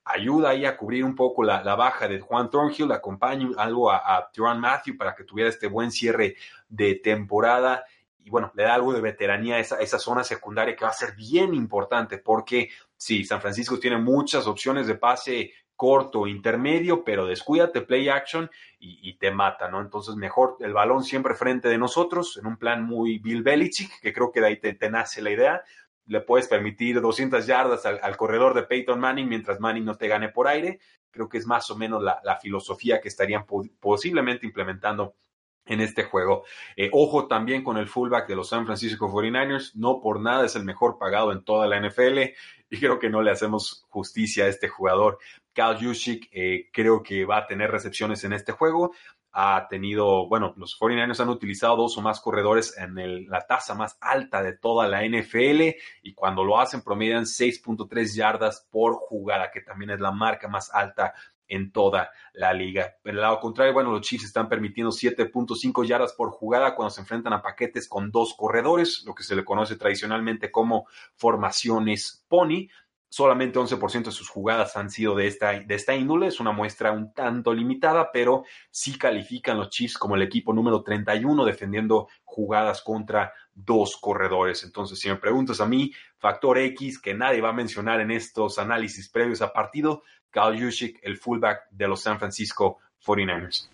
ayuda 0.04 0.50
ahí 0.50 0.66
a 0.66 0.76
cubrir 0.76 1.06
un 1.06 1.16
poco 1.16 1.44
la, 1.44 1.62
baja 1.76 2.08
de 2.08 2.20
Juan 2.20 2.50
Thornhill, 2.50 2.92
acompaña 2.92 3.50
algo 3.58 3.92
a, 3.92 3.98
a 3.98 4.54
Matthew 4.56 4.98
para 4.98 5.16
que 5.16 5.24
tuviera 5.24 5.50
este 5.50 5.68
buen 5.68 5.92
cierre 5.92 6.36
de 6.68 6.96
temporada 6.96 7.86
y 8.26 8.32
bueno, 8.32 8.52
le 8.56 8.64
da 8.64 8.74
algo 8.74 8.92
de 8.92 9.02
veteranía 9.02 9.58
a 9.58 9.60
esa, 9.60 9.80
esa 9.80 10.00
zona 10.00 10.24
secundaria 10.24 10.76
que 10.76 10.84
va 10.84 10.90
a 10.90 10.96
ser 10.96 11.16
bien 11.16 11.54
importante 11.54 12.18
porque 12.18 12.72
sí, 12.98 13.24
San 13.24 13.40
Francisco 13.40 13.78
tiene 13.78 14.00
muchas 14.00 14.48
opciones 14.48 14.88
de 14.88 14.96
pase 14.96 15.54
corto, 15.76 16.26
intermedio, 16.26 17.04
pero 17.04 17.28
descuídate, 17.28 17.82
play 17.82 18.10
action 18.10 18.50
y, 18.80 19.16
te 19.18 19.30
mata, 19.30 19.70
¿no? 19.70 19.80
Entonces, 19.80 20.16
mejor 20.16 20.58
el 20.60 20.74
balón 20.74 21.04
siempre 21.04 21.36
frente 21.36 21.70
de 21.70 21.78
nosotros, 21.78 22.38
en 22.38 22.48
un 22.48 22.58
plan 22.58 22.84
muy 22.84 23.20
Bill 23.20 23.44
Belichick, 23.44 24.00
que 24.02 24.12
creo 24.12 24.32
que 24.32 24.42
de 24.42 24.48
ahí 24.48 24.58
te, 24.58 24.90
nace 24.90 25.22
la 25.22 25.32
idea. 25.32 25.64
Le 26.08 26.22
puedes 26.22 26.48
permitir 26.48 27.02
200 27.02 27.46
yardas 27.46 27.86
al, 27.86 28.18
corredor 28.18 28.56
de 28.56 28.64
Peyton 28.64 29.00
Manning 29.00 29.28
mientras 29.28 29.60
Manning 29.60 29.86
no 29.86 29.98
te 29.98 30.08
gane 30.08 30.30
por 30.30 30.48
aire. 30.48 30.80
Creo 31.12 31.30
que 31.30 31.38
es 31.38 31.46
más 31.46 31.70
o 31.70 31.76
menos 31.76 32.02
la, 32.02 32.22
la 32.24 32.38
filosofía 32.38 33.02
que 33.02 33.08
estarían 33.08 33.46
posiblemente 33.80 34.46
implementando 34.46 35.16
en 35.66 35.82
este 35.82 36.04
juego. 36.04 36.44
Eh, 36.76 36.90
ojo 36.94 37.28
también 37.28 37.64
con 37.64 37.78
el 37.78 37.88
fullback 37.88 38.28
de 38.28 38.36
los 38.36 38.50
San 38.50 38.66
Francisco 38.66 39.10
49ers, 39.10 39.74
no 39.76 40.00
por 40.00 40.20
nada 40.22 40.46
es 40.46 40.56
el 40.56 40.64
mejor 40.64 40.98
pagado 40.98 41.32
en 41.32 41.44
toda 41.44 41.68
la 41.68 41.80
NFL 41.80 42.20
y 42.70 42.80
creo 42.80 43.00
que 43.00 43.10
no 43.10 43.22
le 43.22 43.32
hacemos 43.32 43.86
justicia 43.90 44.46
a 44.46 44.48
este 44.48 44.68
jugador. 44.68 45.20
Cal 45.54 45.78
Juszczyk 45.80 46.30
eh, 46.32 46.70
creo 46.72 47.02
que 47.02 47.26
va 47.26 47.38
a 47.38 47.48
tener 47.48 47.72
recepciones 47.72 48.24
en 48.24 48.34
este 48.34 48.52
juego. 48.52 48.94
Ha 49.38 49.68
tenido, 49.70 50.28
bueno, 50.30 50.54
los 50.56 50.80
49ers 50.80 51.20
han 51.20 51.30
utilizado 51.30 51.76
dos 51.76 51.98
o 51.98 52.02
más 52.02 52.22
corredores 52.22 52.78
en 52.78 53.28
la 53.30 53.42
tasa 53.46 53.76
más 53.76 53.98
alta 54.00 54.42
de 54.42 54.58
toda 54.58 54.88
la 54.88 55.06
NFL 55.06 55.76
y 56.04 56.14
cuando 56.14 56.46
lo 56.46 56.58
hacen 56.58 56.82
promedian 56.82 57.24
6.3 57.24 58.16
yardas 58.16 58.66
por 58.72 58.94
jugada, 58.96 59.52
que 59.52 59.60
también 59.60 59.92
es 59.92 60.00
la 60.00 60.12
marca 60.12 60.48
más 60.48 60.74
alta 60.74 61.14
en 61.48 61.72
toda 61.72 62.12
la 62.34 62.54
liga. 62.54 62.96
Pero 63.02 63.18
el 63.18 63.22
lado 63.22 63.40
contrario, 63.40 63.74
bueno, 63.74 63.92
los 63.92 64.02
Chiefs 64.02 64.26
están 64.26 64.50
permitiendo 64.50 64.92
7.5 64.92 65.86
yardas 65.86 66.14
por 66.14 66.32
jugada 66.32 66.76
cuando 66.76 66.90
se 66.90 67.02
enfrentan 67.02 67.34
a 67.34 67.42
paquetes 67.42 67.88
con 67.88 68.12
dos 68.12 68.34
corredores, 68.36 69.04
lo 69.06 69.14
que 69.16 69.24
se 69.24 69.36
le 69.36 69.46
conoce 69.46 69.76
tradicionalmente 69.76 70.52
como 70.52 70.88
formaciones 71.16 72.26
pony. 72.28 72.68
Solamente 73.08 73.60
11% 73.60 74.06
de 74.06 74.12
sus 74.12 74.28
jugadas 74.28 74.76
han 74.76 74.90
sido 74.90 75.16
de 75.16 75.28
esta, 75.28 75.60
de 75.60 75.76
esta 75.76 75.96
índole, 75.96 76.28
es 76.28 76.42
una 76.42 76.52
muestra 76.52 76.92
un 76.92 77.14
tanto 77.14 77.54
limitada, 77.54 78.10
pero 78.12 78.44
sí 78.72 78.98
califican 78.98 79.58
los 79.58 79.70
Chiefs 79.70 79.98
como 79.98 80.16
el 80.16 80.22
equipo 80.22 80.52
número 80.52 80.84
31 80.84 81.46
defendiendo 81.46 82.10
jugadas 82.26 82.82
contra 82.82 83.32
dos 83.54 83.96
corredores. 83.96 84.66
Entonces, 84.66 85.00
si 85.00 85.08
me 85.08 85.16
preguntas 85.16 85.62
a 85.62 85.66
mí, 85.66 85.94
factor 86.18 86.58
X 86.58 87.00
que 87.00 87.14
nadie 87.14 87.40
va 87.40 87.50
a 87.50 87.54
mencionar 87.54 88.02
en 88.02 88.12
estos 88.12 88.60
análisis 88.60 89.08
previos 89.08 89.42
a 89.42 89.54
partido, 89.54 90.04
Cal 90.36 90.60
Juszczyk, 90.60 91.00
el 91.02 91.16
fullback 91.16 91.70
de 91.72 91.88
los 91.88 92.02
San 92.02 92.20
Francisco 92.20 92.80
49ers. 93.06 93.70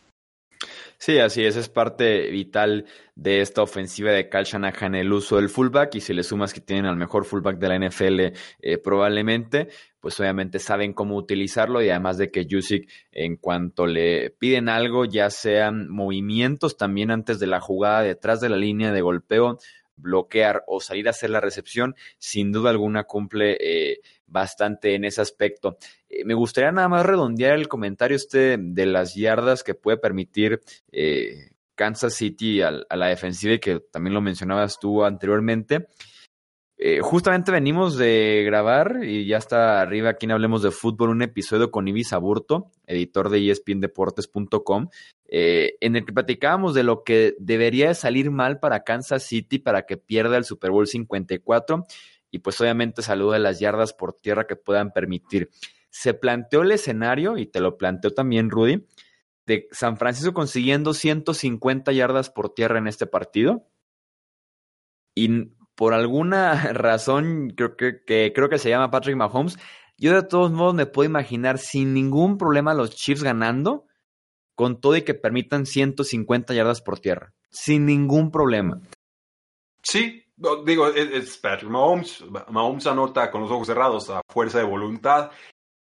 Sí, 0.99 1.17
así 1.17 1.43
es, 1.43 1.55
es 1.55 1.69
parte 1.69 2.29
vital 2.29 2.85
de 3.15 3.41
esta 3.41 3.63
ofensiva 3.63 4.11
de 4.11 4.29
Cal 4.29 4.45
Shanahan 4.45 4.93
el 4.93 5.11
uso 5.11 5.37
del 5.37 5.49
fullback 5.49 5.95
y 5.95 6.01
si 6.01 6.13
le 6.13 6.21
sumas 6.21 6.53
que 6.53 6.61
tienen 6.61 6.85
al 6.85 6.97
mejor 6.97 7.25
fullback 7.25 7.57
de 7.57 7.67
la 7.67 7.79
NFL 7.79 8.19
eh, 8.59 8.77
probablemente, 8.77 9.69
pues 9.99 10.19
obviamente 10.19 10.59
saben 10.59 10.93
cómo 10.93 11.15
utilizarlo 11.15 11.81
y 11.81 11.89
además 11.89 12.19
de 12.19 12.29
que 12.29 12.45
Jusic 12.47 12.87
en 13.11 13.37
cuanto 13.37 13.87
le 13.87 14.29
piden 14.29 14.69
algo, 14.69 15.05
ya 15.05 15.31
sean 15.31 15.89
movimientos 15.89 16.77
también 16.77 17.09
antes 17.09 17.39
de 17.39 17.47
la 17.47 17.59
jugada 17.59 18.03
detrás 18.03 18.39
de 18.39 18.49
la 18.49 18.57
línea 18.57 18.91
de 18.91 19.01
golpeo, 19.01 19.57
bloquear 20.01 20.63
o 20.67 20.81
salir 20.81 21.07
a 21.07 21.11
hacer 21.11 21.29
la 21.29 21.39
recepción, 21.39 21.95
sin 22.17 22.51
duda 22.51 22.69
alguna 22.69 23.03
cumple 23.03 23.57
eh, 23.59 24.01
bastante 24.27 24.95
en 24.95 25.05
ese 25.05 25.21
aspecto. 25.21 25.77
Eh, 26.09 26.25
me 26.25 26.33
gustaría 26.33 26.71
nada 26.71 26.89
más 26.89 27.05
redondear 27.05 27.53
el 27.53 27.67
comentario 27.67 28.15
este 28.15 28.57
de 28.59 28.85
las 28.85 29.15
yardas 29.15 29.63
que 29.63 29.75
puede 29.75 29.97
permitir 29.97 30.61
eh, 30.91 31.51
Kansas 31.75 32.15
City 32.15 32.61
a, 32.61 32.71
la 32.71 33.07
defensiva 33.07 33.53
y 33.53 33.59
que 33.59 33.79
también 33.79 34.13
lo 34.13 34.21
mencionabas 34.21 34.79
tú 34.79 35.03
anteriormente. 35.03 35.87
Justamente 37.01 37.51
venimos 37.51 37.95
de 37.95 38.41
grabar 38.45 39.03
y 39.03 39.27
ya 39.27 39.37
está 39.37 39.81
arriba 39.81 40.09
aquí 40.09 40.25
en 40.25 40.31
Hablemos 40.31 40.63
de 40.63 40.71
Fútbol 40.71 41.09
un 41.09 41.21
episodio 41.21 41.69
con 41.69 41.87
Ibis 41.87 42.11
Aburto, 42.11 42.71
editor 42.87 43.29
de 43.29 43.51
espndeportes.com, 43.51 44.89
eh, 45.27 45.75
en 45.79 45.95
el 45.95 46.05
que 46.05 46.13
platicábamos 46.13 46.73
de 46.73 46.83
lo 46.83 47.03
que 47.03 47.35
debería 47.37 47.93
salir 47.93 48.31
mal 48.31 48.59
para 48.59 48.83
Kansas 48.83 49.23
City 49.23 49.59
para 49.59 49.85
que 49.85 49.97
pierda 49.97 50.37
el 50.37 50.43
Super 50.43 50.71
Bowl 50.71 50.87
54 50.87 51.85
y 52.31 52.39
pues 52.39 52.59
obviamente 52.61 53.01
saluda 53.01 53.37
las 53.37 53.59
yardas 53.59 53.93
por 53.93 54.13
tierra 54.13 54.47
que 54.47 54.55
puedan 54.55 54.91
permitir. 54.91 55.49
Se 55.89 56.13
planteó 56.13 56.61
el 56.61 56.71
escenario, 56.71 57.37
y 57.37 57.45
te 57.45 57.59
lo 57.59 57.77
planteó 57.77 58.11
también 58.11 58.49
Rudy, 58.49 58.87
de 59.45 59.67
San 59.71 59.97
Francisco 59.97 60.33
consiguiendo 60.33 60.93
150 60.93 61.91
yardas 61.91 62.29
por 62.29 62.53
tierra 62.53 62.79
en 62.79 62.87
este 62.87 63.05
partido. 63.05 63.67
Y 65.13 65.51
por 65.81 65.95
alguna 65.95 66.53
razón, 66.73 67.53
creo 67.57 67.75
que, 67.75 68.31
creo 68.35 68.49
que 68.49 68.59
se 68.59 68.69
llama 68.69 68.91
Patrick 68.91 69.15
Mahomes, 69.15 69.57
yo 69.97 70.13
de 70.13 70.21
todos 70.21 70.51
modos 70.51 70.75
me 70.75 70.85
puedo 70.85 71.09
imaginar 71.09 71.57
sin 71.57 71.95
ningún 71.95 72.37
problema 72.37 72.75
los 72.75 72.95
Chiefs 72.95 73.23
ganando 73.23 73.87
con 74.53 74.79
todo 74.79 74.95
y 74.95 75.01
que 75.01 75.15
permitan 75.15 75.65
150 75.65 76.53
yardas 76.53 76.83
por 76.83 76.99
tierra, 76.99 77.33
sin 77.49 77.87
ningún 77.87 78.29
problema. 78.29 78.79
Sí, 79.81 80.23
digo, 80.67 80.87
es 80.89 81.37
Patrick 81.37 81.71
Mahomes. 81.71 82.25
Mahomes 82.49 82.85
anota 82.85 83.31
con 83.31 83.41
los 83.41 83.49
ojos 83.49 83.65
cerrados 83.65 84.11
a 84.11 84.21
fuerza 84.29 84.59
de 84.59 84.65
voluntad. 84.65 85.31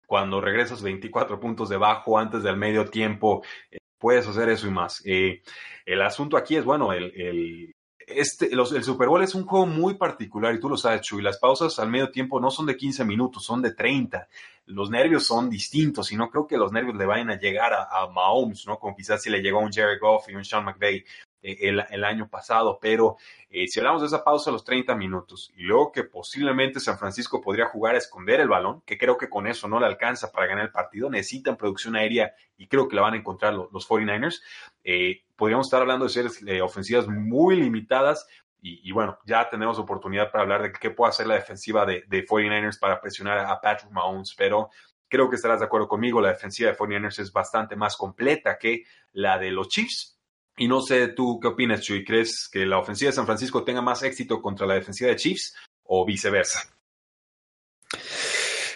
Cuando 0.06 0.40
regresas 0.40 0.80
24 0.80 1.40
puntos 1.40 1.68
debajo 1.68 2.20
antes 2.20 2.44
del 2.44 2.56
medio 2.56 2.84
tiempo, 2.84 3.42
eh, 3.68 3.78
puedes 3.98 4.28
hacer 4.28 4.48
eso 4.48 4.68
y 4.68 4.70
más. 4.70 5.02
Eh, 5.04 5.42
el 5.84 6.02
asunto 6.02 6.36
aquí 6.36 6.54
es, 6.54 6.64
bueno, 6.64 6.92
el, 6.92 7.74
este, 8.06 8.50
el 8.52 8.84
Super 8.84 9.08
Bowl 9.08 9.22
es 9.22 9.34
un 9.34 9.44
juego 9.44 9.66
muy 9.66 9.94
particular 9.94 10.54
y 10.54 10.60
tú 10.60 10.68
lo 10.68 10.76
sabes, 10.76 11.02
Chuy. 11.02 11.22
Las 11.22 11.38
pausas 11.38 11.78
al 11.78 11.88
medio 11.88 12.10
tiempo 12.10 12.40
no 12.40 12.50
son 12.50 12.66
de 12.66 12.76
15 12.76 13.04
minutos, 13.04 13.44
son 13.44 13.62
de 13.62 13.74
30. 13.74 14.28
Los 14.66 14.90
nervios 14.90 15.26
son 15.26 15.50
distintos 15.50 16.12
y 16.12 16.16
no 16.16 16.30
creo 16.30 16.46
que 16.46 16.56
los 16.56 16.72
nervios 16.72 16.96
le 16.96 17.06
vayan 17.06 17.30
a 17.30 17.38
llegar 17.38 17.72
a, 17.72 18.06
Mahomes, 18.08 18.66
¿no? 18.66 18.78
Como 18.78 18.96
quizás 18.96 19.22
si 19.22 19.30
le 19.30 19.40
llegó 19.40 19.60
un 19.60 19.72
Jerry 19.72 19.98
Goff 19.98 20.28
y 20.28 20.34
un 20.34 20.44
Sean 20.44 20.64
McVay 20.64 21.04
el, 21.42 22.04
año 22.04 22.28
pasado, 22.28 22.78
pero 22.80 23.16
eh, 23.50 23.66
si 23.66 23.80
hablamos 23.80 24.02
de 24.02 24.06
esa 24.06 24.22
pausa 24.22 24.50
a 24.50 24.52
los 24.52 24.64
30 24.64 24.94
minutos 24.94 25.52
y 25.56 25.62
luego 25.62 25.90
que 25.92 26.04
posiblemente 26.04 26.80
San 26.80 26.98
Francisco 26.98 27.40
podría 27.40 27.66
jugar 27.66 27.94
a 27.94 27.98
esconder 27.98 28.40
el 28.40 28.48
balón, 28.48 28.82
que 28.86 28.96
creo 28.96 29.18
que 29.18 29.28
con 29.28 29.46
eso 29.46 29.68
no 29.68 29.80
le 29.80 29.86
alcanza 29.86 30.30
para 30.30 30.46
ganar 30.46 30.66
el 30.66 30.72
partido, 30.72 31.10
necesitan 31.10 31.56
producción 31.56 31.96
aérea 31.96 32.34
y 32.56 32.68
creo 32.68 32.88
que 32.88 32.96
la 32.96 33.02
van 33.02 33.14
a 33.14 33.18
encontrar 33.18 33.54
los, 33.54 33.88
49ers, 33.88 34.40
eh, 34.84 35.24
podríamos 35.36 35.66
estar 35.66 35.80
hablando 35.80 36.04
de 36.04 36.10
series 36.10 36.42
eh, 36.46 36.62
ofensivas 36.62 37.08
muy 37.08 37.56
limitadas. 37.56 38.26
Y, 38.64 38.92
bueno, 38.92 39.18
ya 39.26 39.50
tenemos 39.50 39.76
oportunidad 39.80 40.30
para 40.30 40.42
hablar 40.42 40.62
de 40.62 40.70
qué 40.70 40.90
puede 40.90 41.10
hacer 41.10 41.26
la 41.26 41.34
defensiva 41.34 41.84
de, 41.84 42.04
de 42.06 42.24
49ers 42.24 42.78
para 42.78 43.00
presionar 43.00 43.38
a 43.38 43.60
Patrick 43.60 43.90
Mahomes, 43.90 44.36
pero 44.38 44.70
creo 45.12 45.28
que 45.28 45.34
estarás 45.34 45.58
de 45.58 45.66
acuerdo 45.66 45.88
conmigo, 45.88 46.22
la 46.22 46.28
defensiva 46.28 46.70
de 46.70 46.76
49ers 46.78 47.18
es 47.18 47.32
bastante 47.32 47.74
más 47.74 47.96
completa 47.96 48.56
que 48.56 48.84
la 49.12 49.36
de 49.36 49.50
los 49.50 49.68
Chiefs. 49.68 50.21
Y 50.56 50.68
no 50.68 50.80
sé 50.80 51.08
tú 51.08 51.38
qué 51.40 51.48
opinas, 51.48 51.80
Chuy. 51.80 52.04
¿Crees 52.04 52.48
que 52.50 52.66
la 52.66 52.78
ofensiva 52.78 53.10
de 53.10 53.16
San 53.16 53.26
Francisco 53.26 53.64
tenga 53.64 53.80
más 53.80 54.02
éxito 54.02 54.40
contra 54.40 54.66
la 54.66 54.74
defensiva 54.74 55.10
de 55.10 55.16
Chiefs 55.16 55.54
o 55.84 56.04
viceversa? 56.04 56.60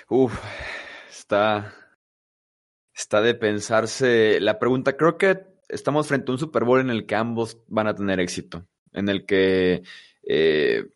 Uf, 0.09 0.39
está, 1.11 1.75
está 2.95 3.21
de 3.21 3.35
pensarse 3.35 4.41
la 4.41 4.59
pregunta. 4.59 4.97
Creo 4.97 5.19
que 5.19 5.47
estamos 5.69 6.09
frente 6.09 6.31
a 6.31 6.35
un 6.35 6.39
Super 6.39 6.65
Bowl 6.65 6.81
en 6.81 6.91
el 6.91 7.07
que 7.07 7.17
ambos 7.17 7.59
van 7.67 7.89
a 7.89 7.95
tener 7.95 8.21
éxito, 8.21 8.67
en 8.93 9.09
el 9.09 9.27
que 9.27 9.83
eh, 10.23 10.87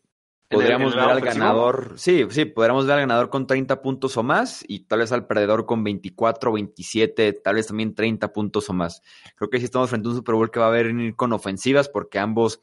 Podríamos 0.51 0.95
ver 0.95 1.05
al 1.05 1.21
ganador, 1.21 1.93
sí, 1.95 2.25
sí, 2.29 2.45
podríamos 2.45 2.85
ver 2.85 2.95
al 2.95 2.99
ganador 3.01 3.29
con 3.29 3.47
30 3.47 3.81
puntos 3.81 4.17
o 4.17 4.23
más 4.23 4.63
y 4.67 4.81
tal 4.81 4.99
vez 4.99 5.11
al 5.11 5.25
perdedor 5.25 5.65
con 5.65 5.83
24, 5.83 6.51
27, 6.51 7.33
tal 7.33 7.55
vez 7.55 7.67
también 7.67 7.95
30 7.95 8.33
puntos 8.33 8.69
o 8.69 8.73
más. 8.73 9.01
Creo 9.35 9.49
que 9.49 9.59
sí 9.59 9.65
estamos 9.65 9.89
frente 9.89 10.07
a 10.07 10.11
un 10.11 10.17
Super 10.17 10.35
Bowl 10.35 10.51
que 10.51 10.59
va 10.59 10.67
a 10.67 10.71
venir 10.71 11.15
con 11.15 11.31
ofensivas 11.33 11.89
porque 11.89 12.19
ambos, 12.19 12.61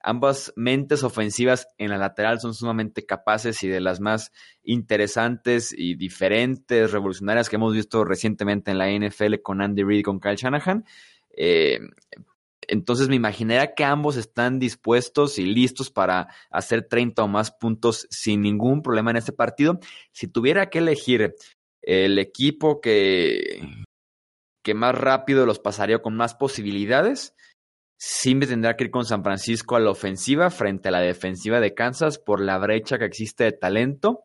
ambas 0.00 0.52
mentes 0.56 1.02
ofensivas 1.02 1.68
en 1.78 1.90
la 1.90 1.98
lateral 1.98 2.40
son 2.40 2.54
sumamente 2.54 3.06
capaces 3.06 3.62
y 3.62 3.68
de 3.68 3.80
las 3.80 4.00
más 4.00 4.30
interesantes 4.62 5.74
y 5.76 5.94
diferentes, 5.94 6.92
revolucionarias 6.92 7.48
que 7.48 7.56
hemos 7.56 7.72
visto 7.72 8.04
recientemente 8.04 8.70
en 8.70 8.78
la 8.78 8.90
NFL 8.90 9.36
con 9.42 9.62
Andy 9.62 9.82
Reid 9.82 10.00
y 10.00 10.02
con 10.02 10.20
Kyle 10.20 10.36
Shanahan. 10.36 10.84
Eh, 11.36 11.80
entonces 12.68 13.08
me 13.08 13.16
imaginaría 13.16 13.74
que 13.74 13.84
ambos 13.84 14.16
están 14.16 14.58
dispuestos 14.58 15.38
y 15.38 15.44
listos 15.44 15.90
para 15.90 16.28
hacer 16.50 16.86
30 16.88 17.22
o 17.22 17.28
más 17.28 17.50
puntos 17.50 18.06
sin 18.10 18.42
ningún 18.42 18.82
problema 18.82 19.10
en 19.10 19.16
este 19.16 19.32
partido. 19.32 19.78
Si 20.12 20.28
tuviera 20.28 20.70
que 20.70 20.78
elegir 20.78 21.34
el 21.82 22.18
equipo 22.18 22.80
que, 22.80 23.60
que 24.64 24.74
más 24.74 24.94
rápido 24.94 25.46
los 25.46 25.58
pasaría 25.58 26.00
con 26.00 26.16
más 26.16 26.34
posibilidades, 26.34 27.34
sí 27.98 28.34
me 28.34 28.46
tendría 28.46 28.76
que 28.76 28.84
ir 28.84 28.90
con 28.90 29.04
San 29.04 29.22
Francisco 29.22 29.76
a 29.76 29.80
la 29.80 29.90
ofensiva 29.90 30.50
frente 30.50 30.88
a 30.88 30.92
la 30.92 31.00
defensiva 31.00 31.60
de 31.60 31.74
Kansas 31.74 32.18
por 32.18 32.40
la 32.40 32.58
brecha 32.58 32.98
que 32.98 33.04
existe 33.04 33.44
de 33.44 33.52
talento 33.52 34.24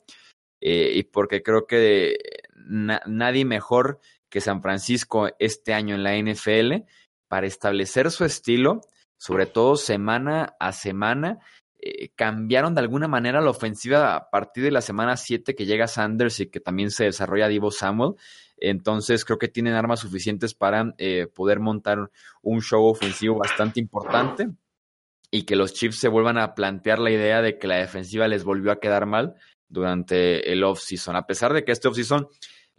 eh, 0.62 0.92
y 0.96 1.04
porque 1.04 1.42
creo 1.42 1.66
que 1.68 2.18
nadie 2.56 3.46
mejor 3.46 4.00
que 4.30 4.42
San 4.42 4.62
Francisco 4.62 5.30
este 5.40 5.74
año 5.74 5.96
en 5.96 6.04
la 6.04 6.18
NFL 6.18 6.86
para 7.30 7.48
establecer 7.48 8.12
su 8.12 8.26
estilo, 8.26 8.82
sobre 9.16 9.46
todo 9.46 9.78
semana 9.78 10.56
a 10.60 10.74
semana. 10.74 11.40
Eh, 11.82 12.10
cambiaron 12.16 12.76
de 12.76 12.82
alguna 12.82 13.08
manera 13.08 13.40
la 13.40 13.52
ofensiva 13.52 14.16
a 14.16 14.30
partir 14.30 14.66
de 14.66 14.72
la 14.72 14.82
semana 14.82 15.16
7 15.16 15.56
que 15.56 15.66
llega 15.66 15.88
Sanders 15.88 16.42
y 16.42 16.48
que 16.48 16.60
también 16.60 16.92
se 16.92 17.06
desarrolla 17.06 17.48
Divo 17.48 17.72
Samuel. 17.72 18.16
Entonces 18.58 19.24
creo 19.24 19.38
que 19.38 19.48
tienen 19.48 19.76
armas 19.76 20.02
suficientes 20.02 20.54
para 20.54 20.94
eh, 20.98 21.28
poder 21.34 21.62
montar 21.62 22.12
un 22.42 22.62
show 22.62 22.84
ofensivo 22.86 23.38
bastante 23.38 23.80
importante 23.80 24.50
y 25.32 25.44
que 25.44 25.56
los 25.56 25.74
Chiefs 25.74 26.00
se 26.00 26.10
vuelvan 26.10 26.38
a 26.38 26.56
plantear 26.56 27.00
la 27.00 27.12
idea 27.12 27.42
de 27.42 27.58
que 27.58 27.68
la 27.68 27.78
defensiva 27.78 28.28
les 28.28 28.44
volvió 28.44 28.72
a 28.72 28.80
quedar 28.80 29.06
mal 29.06 29.36
durante 29.70 30.52
el 30.52 30.64
off-season. 30.64 31.16
A 31.16 31.28
pesar 31.28 31.54
de 31.54 31.64
que 31.64 31.72
este 31.72 31.88
off-season 31.88 32.28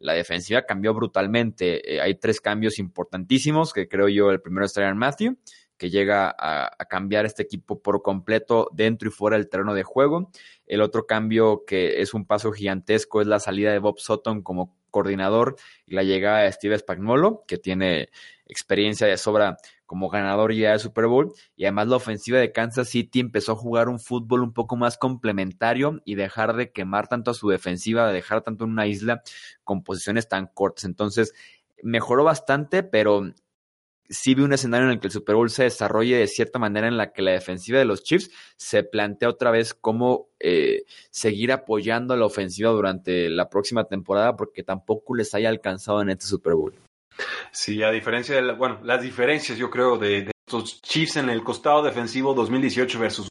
la 0.01 0.15
defensiva 0.15 0.63
cambió 0.63 0.93
brutalmente. 0.93 1.95
Eh, 1.95 2.01
hay 2.01 2.17
tres 2.17 2.41
cambios 2.41 2.79
importantísimos, 2.79 3.73
que 3.73 3.89
creo 3.89 4.09
yo 4.09 4.31
el 4.31 4.41
primero 4.41 4.67
es 4.67 4.73
Traian 4.73 4.99
Matthew, 4.99 5.37
que 5.81 5.89
llega 5.89 6.37
a, 6.39 6.77
cambiar 6.91 7.25
este 7.25 7.43
equipo 7.43 7.81
por 7.81 8.03
completo 8.03 8.69
dentro 8.71 9.09
y 9.09 9.13
fuera 9.13 9.39
del 9.39 9.49
terreno 9.49 9.73
de 9.73 9.83
juego. 9.83 10.31
El 10.67 10.83
otro 10.83 11.07
cambio 11.07 11.65
que 11.67 12.03
es 12.03 12.13
un 12.13 12.27
paso 12.27 12.53
gigantesco 12.53 13.23
es 13.23 13.27
la 13.27 13.41
salida 13.41 13.73
de 13.73 13.79
Bob 13.79 13.99
Sutton 13.99 14.43
como 14.43 14.77
coordinador 14.91 15.57
y 15.87 15.95
la 15.95 16.03
llegada 16.03 16.41
de 16.41 16.53
Steve 16.53 16.79
Spagnuolo, 16.79 17.45
que 17.49 17.57
tiene 17.57 18.11
experiencia 18.45 19.07
de 19.07 19.17
sobra 19.17 19.57
como 19.87 20.11
ganador 20.11 20.53
ya 20.53 20.73
del 20.73 20.81
Super 20.81 21.07
Bowl. 21.07 21.33
Y 21.57 21.65
además 21.65 21.89
la 21.89 21.97
ofensiva 21.97 22.39
de 22.39 22.53
Kansas 22.53 22.91
City 22.91 23.21
empezó 23.21 23.53
a 23.53 23.57
jugar 23.57 23.89
un 23.89 24.01
fútbol 24.01 24.43
un 24.43 24.53
poco 24.53 24.77
más 24.77 24.99
complementario 24.99 26.03
y 26.05 26.15
dejar 26.15 26.57
de 26.57 26.73
quemar 26.73 27.09
tanto 27.09 27.31
a 27.31 27.35
su 27.35 27.49
defensiva, 27.49 28.07
de 28.07 28.13
dejar 28.13 28.43
tanto 28.43 28.67
en 28.67 28.73
una 28.73 28.87
isla 28.87 29.23
con 29.65 29.83
posiciones 29.83 30.29
tan 30.29 30.47
cortas. 30.47 30.85
Entonces, 30.85 31.33
mejoró 31.83 32.23
bastante, 32.23 32.83
pero 32.83 33.33
sí 34.11 34.35
vi 34.35 34.43
un 34.43 34.53
escenario 34.53 34.87
en 34.87 34.93
el 34.93 35.01
que 35.01 35.07
el 35.07 35.13
Super 35.13 35.37
Bowl 35.37 35.49
se 35.49 35.63
desarrolle 35.63 36.17
de 36.17 36.27
cierta 36.27 36.59
manera 36.59 36.89
en 36.89 36.97
la 36.97 37.13
que 37.13 37.23
la 37.23 37.31
defensiva 37.31 37.79
de 37.79 37.85
los 37.85 38.03
Chiefs 38.03 38.31
se 38.57 38.83
plantea 38.83 39.29
otra 39.29 39.51
vez 39.51 39.73
cómo 39.73 40.29
eh, 40.41 40.83
seguir 41.11 41.53
apoyando 41.53 42.13
a 42.13 42.17
la 42.17 42.27
ofensiva 42.27 42.71
durante 42.71 43.31
la 43.31 43.49
próxima 43.49 43.85
temporada 43.85 44.37
porque 44.37 44.63
tampoco 44.63 45.15
les 45.15 45.35
haya 45.35 45.49
alcanzado 45.49 46.03
en 46.03 46.11
este 46.11 46.27
Super 46.27 46.55
Bowl. 46.55 46.75
Sí, 47.53 47.83
a 47.83 47.91
diferencia 47.91 48.41
de, 48.41 48.53
bueno, 48.53 48.81
las 48.83 49.03
diferencias 49.03 49.57
yo 49.57 49.71
creo 49.71 49.97
de, 49.97 50.31
estos 50.47 50.83
Chiefs 50.83 51.17
en 51.17 51.31
el 51.31 51.45
costado 51.45 51.83
defensivo 51.83 52.35
2018 52.35 52.99
versus 52.99 53.29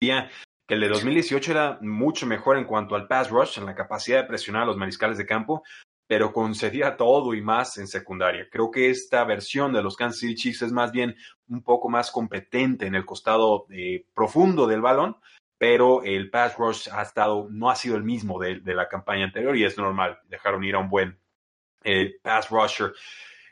que 0.00 0.74
el 0.74 0.80
de 0.80 0.88
2018 0.88 1.50
era 1.50 1.78
mucho 1.80 2.26
mejor 2.26 2.58
en 2.58 2.64
cuanto 2.64 2.94
al 2.94 3.06
pass 3.06 3.30
rush, 3.30 3.58
en 3.58 3.66
la 3.66 3.74
capacidad 3.74 4.20
de 4.20 4.28
presionar 4.28 4.62
a 4.62 4.66
los 4.66 4.76
mariscales 4.76 5.18
de 5.18 5.26
campo, 5.26 5.62
pero 6.06 6.32
concedía 6.32 6.96
todo 6.96 7.34
y 7.34 7.40
más 7.40 7.78
en 7.78 7.86
secundaria. 7.86 8.48
Creo 8.50 8.70
que 8.70 8.90
esta 8.90 9.24
versión 9.24 9.72
de 9.72 9.82
los 9.82 9.96
Kansas 9.96 10.20
City 10.20 10.34
Chiefs 10.34 10.62
es 10.62 10.72
más 10.72 10.92
bien 10.92 11.16
un 11.48 11.62
poco 11.62 11.88
más 11.88 12.10
competente 12.10 12.86
en 12.86 12.94
el 12.94 13.06
costado 13.06 13.66
eh, 13.70 14.04
profundo 14.14 14.66
del 14.66 14.82
balón, 14.82 15.16
pero 15.56 16.02
el 16.02 16.30
pass 16.30 16.56
rush 16.58 16.88
ha 16.92 17.02
estado, 17.02 17.48
no 17.50 17.70
ha 17.70 17.76
sido 17.76 17.96
el 17.96 18.04
mismo 18.04 18.38
de, 18.38 18.60
la 18.64 18.88
campaña 18.88 19.24
anterior 19.24 19.56
y 19.56 19.64
es 19.64 19.78
normal, 19.78 20.18
dejaron 20.28 20.64
ir 20.64 20.74
a 20.74 20.80
un 20.80 20.90
buen 20.90 21.18
eh, 21.84 22.16
pass 22.22 22.50
rusher. 22.50 22.92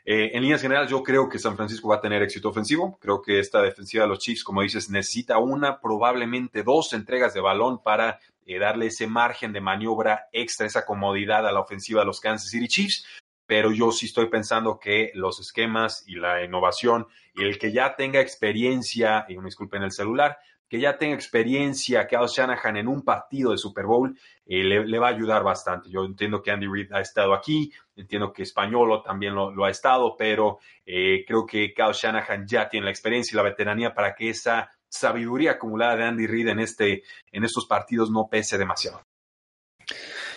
Eh, 0.05 0.31
en 0.33 0.41
líneas 0.41 0.61
generales, 0.61 0.91
yo 0.91 1.01
creo 1.01 1.29
que 1.29 1.39
San 1.39 1.55
Francisco 1.55 1.87
va 1.87 1.95
a 1.95 2.01
tener 2.01 2.21
éxito 2.21 2.49
ofensivo. 2.49 2.97
Creo 2.99 3.21
que 3.21 3.39
esta 3.39 3.61
defensiva 3.61 4.03
de 4.03 4.09
los 4.09 4.19
Chiefs, 4.19 4.43
como 4.43 4.61
dices, 4.61 4.89
necesita 4.89 5.37
una, 5.37 5.79
probablemente 5.79 6.61
dos 6.63 6.91
entregas 6.91 7.33
de 7.33 7.39
balón 7.39 7.81
para 7.81 8.19
eh, 8.45 8.59
darle 8.59 8.87
ese 8.87 9.07
margen 9.07 9.53
de 9.53 9.61
maniobra 9.61 10.27
extra, 10.31 10.67
esa 10.67 10.85
comodidad 10.85 11.47
a 11.47 11.51
la 11.51 11.59
ofensiva 11.59 12.01
de 12.01 12.05
los 12.05 12.19
Kansas 12.19 12.49
City 12.49 12.67
Chiefs. 12.67 13.05
Pero 13.45 13.71
yo 13.71 13.91
sí 13.91 14.05
estoy 14.05 14.29
pensando 14.29 14.79
que 14.79 15.11
los 15.15 15.39
esquemas 15.39 16.03
y 16.07 16.15
la 16.15 16.43
innovación 16.43 17.07
y 17.35 17.43
el 17.43 17.59
que 17.59 17.71
ya 17.71 17.95
tenga 17.95 18.21
experiencia, 18.21 19.25
y 19.27 19.37
me 19.37 19.45
disculpen 19.45 19.83
el 19.83 19.91
celular, 19.91 20.37
que 20.73 20.79
ya 20.79 20.97
tenga 20.97 21.13
experiencia 21.13 22.07
Kyle 22.07 22.25
Shanahan 22.25 22.77
en 22.77 22.87
un 22.87 23.03
partido 23.03 23.51
de 23.51 23.59
Super 23.59 23.85
Bowl, 23.85 24.17
eh, 24.45 24.63
le, 24.63 24.97
va 24.97 25.07
a 25.07 25.11
ayudar 25.11 25.43
bastante. 25.43 25.87
Yo 25.89 26.03
entiendo 26.03 26.41
que 26.41 26.49
Andy 26.49 26.65
Reid 26.65 26.91
ha 26.93 26.99
estado 26.99 27.35
aquí, 27.35 27.71
entiendo 27.95 28.33
que 28.33 28.41
Españolo 28.41 29.03
también 29.03 29.35
lo, 29.35 29.65
ha 29.65 29.69
estado, 29.69 30.15
pero 30.17 30.57
eh, 30.83 31.23
creo 31.27 31.45
que 31.45 31.75
Kyle 31.75 31.93
Shanahan 31.93 32.47
ya 32.47 32.69
tiene 32.69 32.85
la 32.85 32.89
experiencia 32.89 33.35
y 33.35 33.37
la 33.37 33.43
veteranía 33.43 33.93
para 33.93 34.15
que 34.15 34.29
esa 34.29 34.71
sabiduría 34.93 35.51
acumulada 35.53 35.95
de 35.95 36.03
Andy 36.03 36.27
Reid 36.27 36.47
en, 36.49 36.59
este, 36.59 37.03
en 37.31 37.43
estos 37.43 37.65
partidos 37.65 38.11
no 38.11 38.27
pese 38.29 38.57
demasiado. 38.57 39.01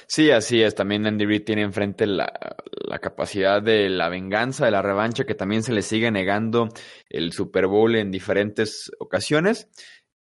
Sí, 0.07 0.31
así 0.31 0.63
es. 0.63 0.75
También 0.75 1.07
Andy 1.07 1.27
Reid 1.27 1.45
tiene 1.45 1.63
enfrente 1.63 2.07
la, 2.07 2.33
la, 2.89 2.99
capacidad 3.01 3.61
de 3.61 3.89
la 3.91 4.09
venganza, 4.09 4.65
de 4.65 4.71
la 4.71 4.83
revancha, 4.83 5.25
que 5.25 5.35
también 5.35 5.63
se 5.63 5.73
le 5.73 5.83
sigue 5.83 6.11
negando 6.11 6.69
el 7.11 7.33
Super 7.33 7.67
Bowl 7.67 7.95
en 7.97 8.11
diferentes 8.11 8.91
ocasiones. 8.99 9.69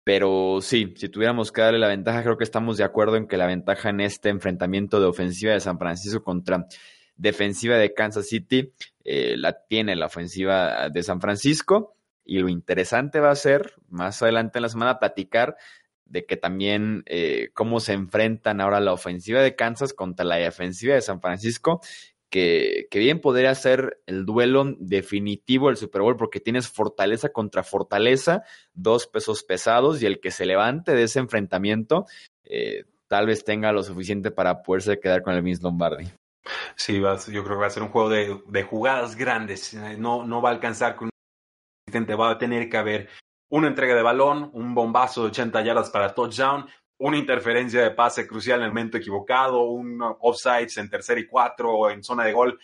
Pero 0.05 0.61
sí, 0.61 0.95
si 0.97 1.09
tuviéramos 1.09 1.51
que 1.53 1.63
darle 1.63 1.79
la 1.79 1.89
ventaja, 1.89 2.23
creo 2.23 2.39
que 2.39 2.45
estamos 2.45 2.77
de 2.77 2.85
acuerdo 2.85 3.17
en 3.17 3.27
que 3.27 3.37
la 3.37 3.47
ventaja 3.47 3.91
en 3.91 4.01
este 4.01 4.29
enfrentamiento 4.29 5.01
de 5.01 5.07
ofensiva 5.07 5.53
de 5.53 5.61
San 5.61 5.79
Francisco 5.79 6.23
contra 6.23 6.67
defensiva 7.17 7.77
de 7.77 7.95
Kansas 7.95 8.29
City 8.29 8.73
eh, 9.05 9.37
la 9.37 9.65
tiene 9.67 9.97
la 9.97 10.07
ofensiva 10.07 10.89
de 10.89 11.03
San 11.03 11.21
Francisco. 11.21 11.97
Y 12.25 12.39
lo 12.39 12.49
interesante 12.49 13.21
va 13.21 13.31
a 13.31 13.37
ser, 13.37 13.75
más 13.89 14.23
adelante 14.23 14.59
en 14.59 14.63
la 14.63 14.69
semana, 14.69 14.99
platicar 14.99 15.57
de 16.05 16.27
que 16.27 16.37
también 16.37 17.03
eh, 17.07 17.51
cómo 17.55 17.81
se 17.81 17.93
enfrentan 17.93 18.61
ahora 18.61 18.81
la 18.81 18.93
ofensiva 18.93 19.41
de 19.41 19.57
Kansas 19.57 19.95
contra 19.95 20.25
la 20.25 20.37
defensiva 20.37 20.95
de 20.95 21.01
San 21.01 21.21
Francisco 21.21 21.81
que, 22.35 22.89
bien 22.91 23.21
podría 23.21 23.55
ser 23.55 24.03
el 24.07 24.27
duelo 24.27 24.65
definitivo 24.79 25.69
del 25.69 25.77
Super 25.77 26.03
Bowl 26.03 26.17
porque 26.17 26.41
tienes 26.41 26.69
fortaleza 26.69 27.29
contra 27.29 27.63
fortaleza, 27.63 28.43
dos 28.73 29.07
pesos 29.07 29.45
pesados 29.45 30.03
y 30.03 30.07
el 30.07 30.21
que 30.21 30.33
se 30.33 30.45
levante 30.45 30.95
de 30.95 31.05
ese 31.05 31.21
enfrentamiento 31.21 32.07
eh, 32.43 32.87
tal 33.07 33.27
vez 33.27 33.45
tenga 33.45 33.71
lo 33.71 33.85
suficiente 33.85 34.33
para 34.33 34.63
poderse 34.63 34.99
quedar 34.99 35.23
con 35.23 35.35
el 35.35 35.43
Vince 35.43 35.63
Lombardi. 35.63 36.11
Sí, 36.75 37.01
yo 37.01 37.45
creo 37.45 37.57
que 37.57 37.61
va 37.61 37.67
a 37.67 37.71
ser 37.71 37.85
un 37.85 37.91
juego 37.91 38.11
de, 38.11 38.63
jugadas 38.65 39.15
grandes. 39.15 39.73
No, 39.99 40.27
no 40.27 40.43
va 40.43 40.51
a 40.51 40.53
alcanzar 40.53 40.97
con 40.97 41.11
un 41.99 42.07
va 42.19 42.31
a 42.31 42.39
tener 42.39 42.69
que 42.69 42.77
haber 42.77 43.09
una 43.51 43.69
entrega 43.69 43.95
de 43.95 44.03
balón, 44.03 44.51
un 44.53 44.75
bombazo 44.75 45.23
de 45.23 45.29
80 45.29 45.63
yardas 45.63 45.91
para 45.91 46.15
touchdown, 46.15 46.67
una 46.99 47.17
interferencia 47.17 47.83
de 47.83 47.91
pase 47.91 48.27
crucial 48.27 48.61
en 48.61 48.67
el 48.67 48.71
momento 48.71 48.97
equivocado, 48.97 49.63
un 49.65 50.01
offsides 50.21 50.77
en 50.79 50.91
tercer 50.91 51.19
y 51.19 51.27
cuatro 51.27 51.73
o 51.73 51.91
en 51.91 52.03
zona 52.03 52.25
de 52.25 52.33
gol, 52.33 52.59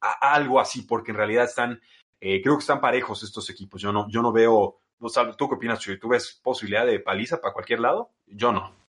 algo 0.00 0.60
así, 0.60 0.82
porque 0.82 1.10
en 1.10 1.16
realidad 1.16 1.44
están, 1.44 1.80
eh, 2.20 2.40
creo 2.42 2.56
que 2.56 2.60
están 2.60 2.80
parejos 2.80 3.22
estos 3.22 3.48
equipos. 3.50 3.80
Yo 3.80 3.92
no, 3.92 4.08
yo 4.08 4.22
no 4.22 4.32
veo, 4.32 4.78
no 4.98 5.08
¿tú 5.36 5.48
qué 5.48 5.54
opinas, 5.54 5.80
Chuy? 5.80 5.98
¿Tú 5.98 6.08
ves 6.08 6.40
posibilidad 6.42 6.86
de 6.86 7.00
paliza 7.00 7.40
para 7.40 7.54
cualquier 7.54 7.80
lado? 7.80 8.10
Yo 8.26 8.52
no. 8.52 8.85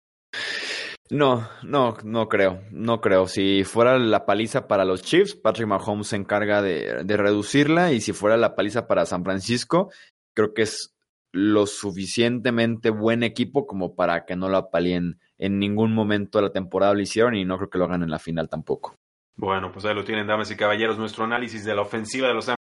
No, 1.12 1.45
no, 1.62 1.97
no 2.06 2.30
creo, 2.30 2.63
no 2.71 3.02
creo. 3.02 3.28
Si 3.28 3.65
fuera 3.65 4.00
la 4.00 4.26
paliza 4.26 4.69
para 4.69 4.86
los 4.86 5.02
Chiefs, 5.02 5.36
Patrick 5.36 5.67
Mahomes 5.67 6.08
se 6.08 6.15
encarga 6.15 6.62
de, 6.62 7.04
de 7.04 7.17
reducirla 7.17 7.91
y 7.91 8.00
si 8.00 8.13
fuera 8.13 8.38
la 8.38 8.56
paliza 8.56 8.88
para 8.88 9.06
San 9.06 9.26
Francisco, 9.26 9.91
creo 10.34 10.54
que 10.54 10.62
es 10.62 10.95
lo 11.34 11.65
suficientemente 11.65 12.91
buen 12.91 13.24
equipo 13.24 13.67
como 13.67 13.93
para 13.93 14.24
que 14.24 14.38
no 14.38 14.47
lo 14.47 14.56
apalien 14.56 15.19
en 15.38 15.60
ningún 15.60 15.93
momento 15.93 16.38
de 16.38 16.45
la 16.45 16.54
temporada 16.54 16.93
lo 16.93 17.02
hicieron 17.02 17.36
y 17.36 17.43
no 17.43 17.58
creo 17.58 17.69
que 17.69 17.78
lo 17.78 17.86
hagan 17.86 18.04
en 18.04 18.10
la 18.10 18.19
final 18.19 18.47
tampoco. 18.47 18.95
Bueno, 19.36 19.74
pues 19.74 19.84
ahí 19.84 19.93
lo 19.93 20.06
tienen, 20.06 20.28
damas 20.28 20.50
y 20.50 20.56
caballeros, 20.56 20.97
nuestro 20.97 21.26
análisis 21.26 21.65
de 21.65 21.76
la 21.76 21.82
ofensiva 21.82 22.30
de 22.30 22.36
los 22.36 22.45
de 22.45 22.56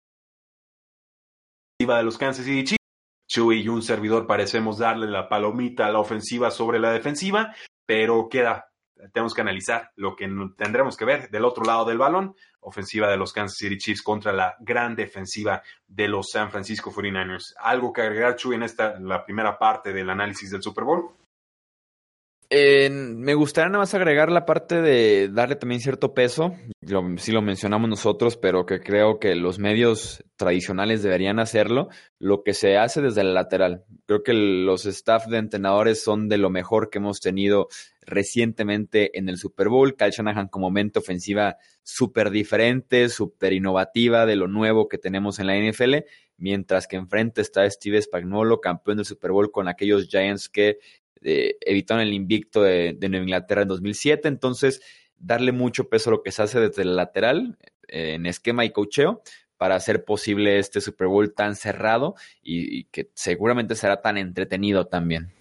los 2.02 2.16
Kansas 2.16 2.46
City 2.46 2.64
Chiefs. 2.64 2.78
Chuy 3.28 3.61
y 3.61 3.68
un 3.68 3.82
servidor 3.82 4.26
parecemos 4.26 4.78
darle 4.78 5.06
la 5.06 5.28
palomita 5.28 5.87
a 5.87 5.92
la 5.92 5.98
ofensiva 5.98 6.50
sobre 6.50 6.78
la 6.78 6.92
defensiva, 6.92 7.54
pero 7.88 8.29
queda 8.29 8.68
tenemos 9.12 9.33
que 9.33 9.40
analizar 9.40 9.90
lo 9.96 10.16
que 10.16 10.29
tendremos 10.57 10.96
que 10.96 11.05
ver 11.05 11.31
del 11.31 11.44
otro 11.44 11.64
lado 11.64 11.85
del 11.85 11.98
balón, 11.98 12.35
ofensiva 12.61 13.09
de 13.11 13.16
los 13.16 13.33
Kansas 13.33 13.57
City 13.57 13.79
Chiefs 13.79 14.03
contra 14.03 14.33
la 14.33 14.57
gran 14.61 14.94
defensiva 14.94 15.62
de 15.87 16.09
los 16.09 16.31
San 16.33 16.51
Francisco 16.51 16.90
49ers. 16.90 17.55
¿Algo 17.61 17.92
que 17.92 18.03
agregar, 18.03 18.37
Chuy, 18.37 18.57
en 18.57 18.64
esta, 18.64 18.98
la 18.98 19.24
primera 19.24 19.59
parte 19.59 19.92
del 19.92 20.11
análisis 20.11 20.51
del 20.51 20.62
Super 20.62 20.85
Bowl? 20.85 21.12
Me 22.50 23.34
gustaría 23.34 23.68
nada 23.68 23.80
más 23.80 23.94
agregar 23.94 24.30
la 24.30 24.46
parte 24.46 24.80
de 24.80 25.28
darle 25.28 25.56
también 25.56 25.80
cierto 25.80 26.14
peso, 26.14 26.54
lo, 26.80 27.02
sí 27.18 27.30
lo 27.32 27.42
mencionamos 27.42 27.90
nosotros, 27.90 28.37
pero 28.37 28.64
que 28.64 28.80
creo 28.80 29.18
que 29.18 29.34
los 29.34 29.58
medios 29.58 30.24
tradicionales 30.37 31.02
deberían 31.02 31.40
hacerlo, 31.40 31.88
lo 32.18 32.42
que 32.42 32.54
se 32.54 32.78
hace 32.78 33.02
desde 33.02 33.20
el 33.20 33.34
lateral. 33.34 33.84
Creo 34.06 34.22
que 34.22 34.32
los 34.32 34.87
staff 34.87 35.26
de 35.26 35.38
entrenadores 35.38 36.02
son 36.02 36.28
de 36.28 36.38
lo 36.38 36.48
mejor 36.48 36.88
que 36.88 36.98
hemos 36.98 37.20
tenido 37.20 37.68
recientemente 38.00 39.18
en 39.18 39.28
el 39.28 39.37
Super 39.37 39.68
Bowl. 39.68 39.94
Kyle 39.94 40.11
Shanahan 40.11 40.48
como 40.48 40.70
mente 40.70 40.98
ofensiva 40.98 41.58
súper 41.82 42.30
diferente, 42.30 43.11
súper 43.11 43.52
innovativa 43.52 44.24
de 44.24 44.37
lo 44.37 44.48
nuevo 44.48 44.88
que 44.88 44.96
tenemos 44.96 45.38
en 45.38 45.48
la 45.48 45.56
NFL, 45.58 45.96
mientras 46.38 46.87
que 46.87 46.96
enfrente 46.96 47.42
está 47.42 47.68
Steve 47.68 48.00
Spagnuolo, 48.00 48.61
campeón 48.61 48.96
del 48.96 49.06
Super 49.06 49.32
Bowl 49.32 49.50
con 49.50 49.68
aquellos 49.68 50.08
Giants 50.08 50.48
que 50.48 50.78
evitaron 51.22 52.02
el 52.02 52.12
invicto 52.12 52.62
de, 52.62 52.96
Nueva 53.00 53.24
Inglaterra 53.24 53.62
en 53.62 53.68
2007. 53.68 54.28
Entonces, 54.28 54.81
darle 55.16 55.52
mucho 55.52 55.88
peso 55.88 56.11
a 56.11 56.12
lo 56.12 56.22
que 56.22 56.33
se 56.33 56.42
hace 56.42 56.61
desde 56.61 56.83
el 56.83 56.96
lateral, 56.96 57.59
eh, 57.88 58.14
en 58.14 58.26
esquema 58.26 58.64
y 58.64 58.70
cocheo, 58.70 59.22
para 59.57 59.74
hacer 59.74 60.04
posible 60.04 60.59
este 60.59 60.81
Super 60.81 61.09
Bowl 61.09 61.35
tan 61.35 61.57
cerrado 61.57 62.14
y, 62.42 62.85
que 62.85 63.11
seguramente 63.14 63.74
será 63.74 64.00
tan 64.00 64.16
entretenido 64.16 64.87
también. 64.87 65.35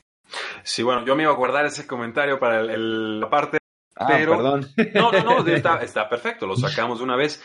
Sí, 0.64 0.84
bueno, 0.84 1.06
yo 1.06 1.16
me 1.16 1.24
iba 1.24 1.32
a 1.32 1.36
guardar 1.36 1.66
ese 1.66 1.88
comentario 1.88 2.40
para 2.40 2.64
la 2.64 3.30
parte 3.30 3.60
Ah, 4.00 4.06
pero, 4.10 4.34
perdón. 4.34 4.68
No, 4.94 5.12
no, 5.12 5.24
no, 5.24 5.48
está, 5.82 6.08
perfecto, 6.08 6.46
lo 6.46 6.56
sacamos 6.56 7.00
de 7.00 7.04
una 7.04 7.16
vez. 7.16 7.44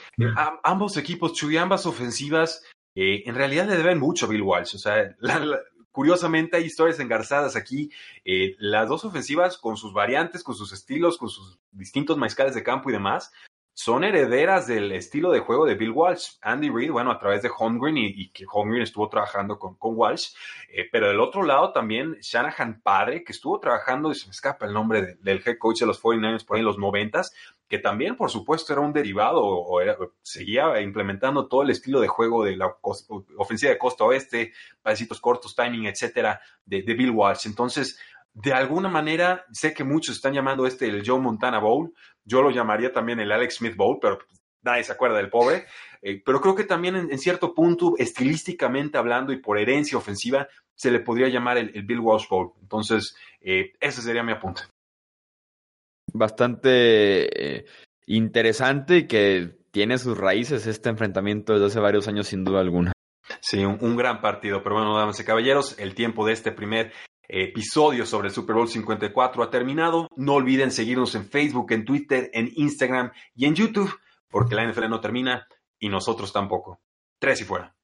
ambos 0.62 0.96
equipos, 0.96 1.32
Chuy, 1.32 1.56
ambas 1.56 1.86
ofensivas, 1.86 2.62
eh, 2.94 3.22
en 3.24 3.34
realidad 3.34 3.66
le 3.66 3.76
deben 3.76 3.98
mucho 3.98 4.26
a 4.26 4.28
Bill 4.28 4.42
Walsh. 4.42 4.74
O 4.74 4.78
sea, 4.78 5.14
la, 5.18 5.60
curiosamente 5.92 6.56
hay 6.56 6.64
historias 6.64 6.98
engarzadas 6.98 7.54
aquí. 7.54 7.90
Eh, 8.24 8.56
las 8.58 8.88
dos 8.88 9.04
ofensivas 9.04 9.58
con 9.58 9.76
sus 9.76 9.92
variantes, 9.92 10.42
con 10.42 10.54
sus 10.54 10.72
estilos, 10.72 11.18
con 11.18 11.28
sus 11.28 11.58
distintos 11.70 12.16
maizcales 12.16 12.54
de 12.54 12.62
campo 12.62 12.90
y 12.90 12.94
demás, 12.94 13.32
son 13.74 14.04
herederas 14.04 14.66
del 14.66 14.92
estilo 14.92 15.30
de 15.30 15.40
juego 15.40 15.64
de 15.64 15.74
Bill 15.74 15.90
Walsh. 15.90 16.36
Andy 16.42 16.68
Reid, 16.68 16.90
bueno, 16.90 17.10
a 17.10 17.18
través 17.18 17.42
de 17.42 17.50
Holmgren 17.56 17.96
y, 17.96 18.06
y 18.06 18.30
que 18.30 18.44
Holmgren 18.50 18.82
estuvo 18.82 19.08
trabajando 19.08 19.58
con, 19.58 19.76
con 19.76 19.96
Walsh, 19.96 20.34
eh, 20.68 20.88
pero 20.92 21.08
del 21.08 21.20
otro 21.20 21.42
lado 21.42 21.72
también 21.72 22.14
Shanahan 22.20 22.82
padre, 22.82 23.24
que 23.24 23.32
estuvo 23.32 23.58
trabajando, 23.60 24.10
y 24.10 24.14
se 24.14 24.26
me 24.26 24.32
escapa 24.32 24.66
el 24.66 24.74
nombre 24.74 25.16
del 25.20 25.42
head 25.44 25.56
coach 25.58 25.80
de 25.80 25.86
los 25.86 26.02
49ers 26.02 26.44
por 26.44 26.56
ahí 26.56 26.60
en 26.60 26.66
los 26.66 26.78
noventas, 26.78 27.32
que 27.72 27.78
también, 27.78 28.16
por 28.16 28.28
supuesto, 28.28 28.74
era 28.74 28.82
un 28.82 28.92
derivado 28.92 29.40
o, 29.42 29.80
seguía 30.20 30.78
implementando 30.82 31.48
todo 31.48 31.62
el 31.62 31.70
estilo 31.70 32.02
de 32.02 32.06
juego 32.06 32.44
de 32.44 32.54
la 32.54 32.76
ofensiva 33.38 33.72
de 33.72 33.78
costa 33.78 34.04
oeste, 34.04 34.52
pasitos 34.82 35.18
cortos, 35.22 35.56
timing, 35.56 35.86
etcétera, 35.86 36.38
de, 36.66 36.82
de 36.82 36.92
Bill 36.92 37.12
Walsh. 37.12 37.46
Entonces, 37.46 37.98
de 38.34 38.52
alguna 38.52 38.90
manera, 38.90 39.46
sé 39.52 39.72
que 39.72 39.84
muchos 39.84 40.16
están 40.16 40.34
llamando 40.34 40.66
este 40.66 40.86
el 40.86 41.02
Joe 41.02 41.18
Montana 41.18 41.60
Bowl, 41.60 41.94
yo 42.26 42.42
lo 42.42 42.50
llamaría 42.50 42.92
también 42.92 43.20
el 43.20 43.32
Alex 43.32 43.54
Smith 43.54 43.74
Bowl, 43.74 43.96
pero 44.02 44.18
nadie 44.60 44.84
se 44.84 44.92
acuerda 44.92 45.16
del 45.16 45.30
pobre. 45.30 45.64
Eh, 46.02 46.20
pero 46.22 46.42
creo 46.42 46.54
que 46.54 46.64
también 46.64 46.94
en, 46.94 47.18
cierto 47.18 47.54
punto, 47.54 47.94
estilísticamente 47.96 48.98
hablando 48.98 49.32
y 49.32 49.38
por 49.38 49.58
herencia 49.58 49.96
ofensiva, 49.96 50.46
se 50.74 50.90
le 50.90 51.00
podría 51.00 51.28
llamar 51.28 51.56
el, 51.56 51.70
Bill 51.84 52.00
Walsh 52.00 52.28
Bowl. 52.28 52.52
Entonces, 52.60 53.16
eh, 53.40 53.72
ese 53.80 54.02
sería 54.02 54.22
mi 54.22 54.32
apunte. 54.32 54.60
Bastante 56.12 57.58
eh, 57.58 57.64
interesante 58.06 58.98
y 58.98 59.06
que 59.06 59.56
tiene 59.70 59.98
sus 59.98 60.16
raíces 60.18 60.66
este 60.66 60.90
enfrentamiento 60.90 61.54
desde 61.54 61.66
hace 61.66 61.80
varios 61.80 62.08
años, 62.08 62.26
sin 62.26 62.44
duda 62.44 62.60
alguna. 62.60 62.92
Sí, 63.40 63.64
un, 63.64 63.78
un 63.80 63.96
gran 63.96 64.20
partido. 64.20 64.62
Pero 64.62 64.76
bueno, 64.76 64.96
damas 64.96 65.18
y 65.20 65.24
caballeros, 65.24 65.78
el 65.78 65.94
tiempo 65.94 66.26
de 66.26 66.32
este 66.32 66.52
primer 66.52 66.92
episodio 67.28 68.04
sobre 68.04 68.28
el 68.28 68.34
Super 68.34 68.56
Bowl 68.56 68.68
54 68.68 69.42
ha 69.42 69.50
terminado. 69.50 70.08
No 70.16 70.34
olviden 70.34 70.70
seguirnos 70.70 71.14
en 71.14 71.24
Facebook, 71.24 71.72
en 71.72 71.84
Twitter, 71.84 72.30
en 72.34 72.50
Instagram 72.54 73.10
y 73.34 73.46
en 73.46 73.54
YouTube, 73.54 73.98
porque 74.28 74.54
la 74.54 74.70
NFL 74.70 74.88
no 74.88 75.00
termina 75.00 75.46
y 75.78 75.88
nosotros 75.88 76.32
tampoco. 76.32 76.80
Tres 77.18 77.40
y 77.40 77.44
fuera. 77.44 77.74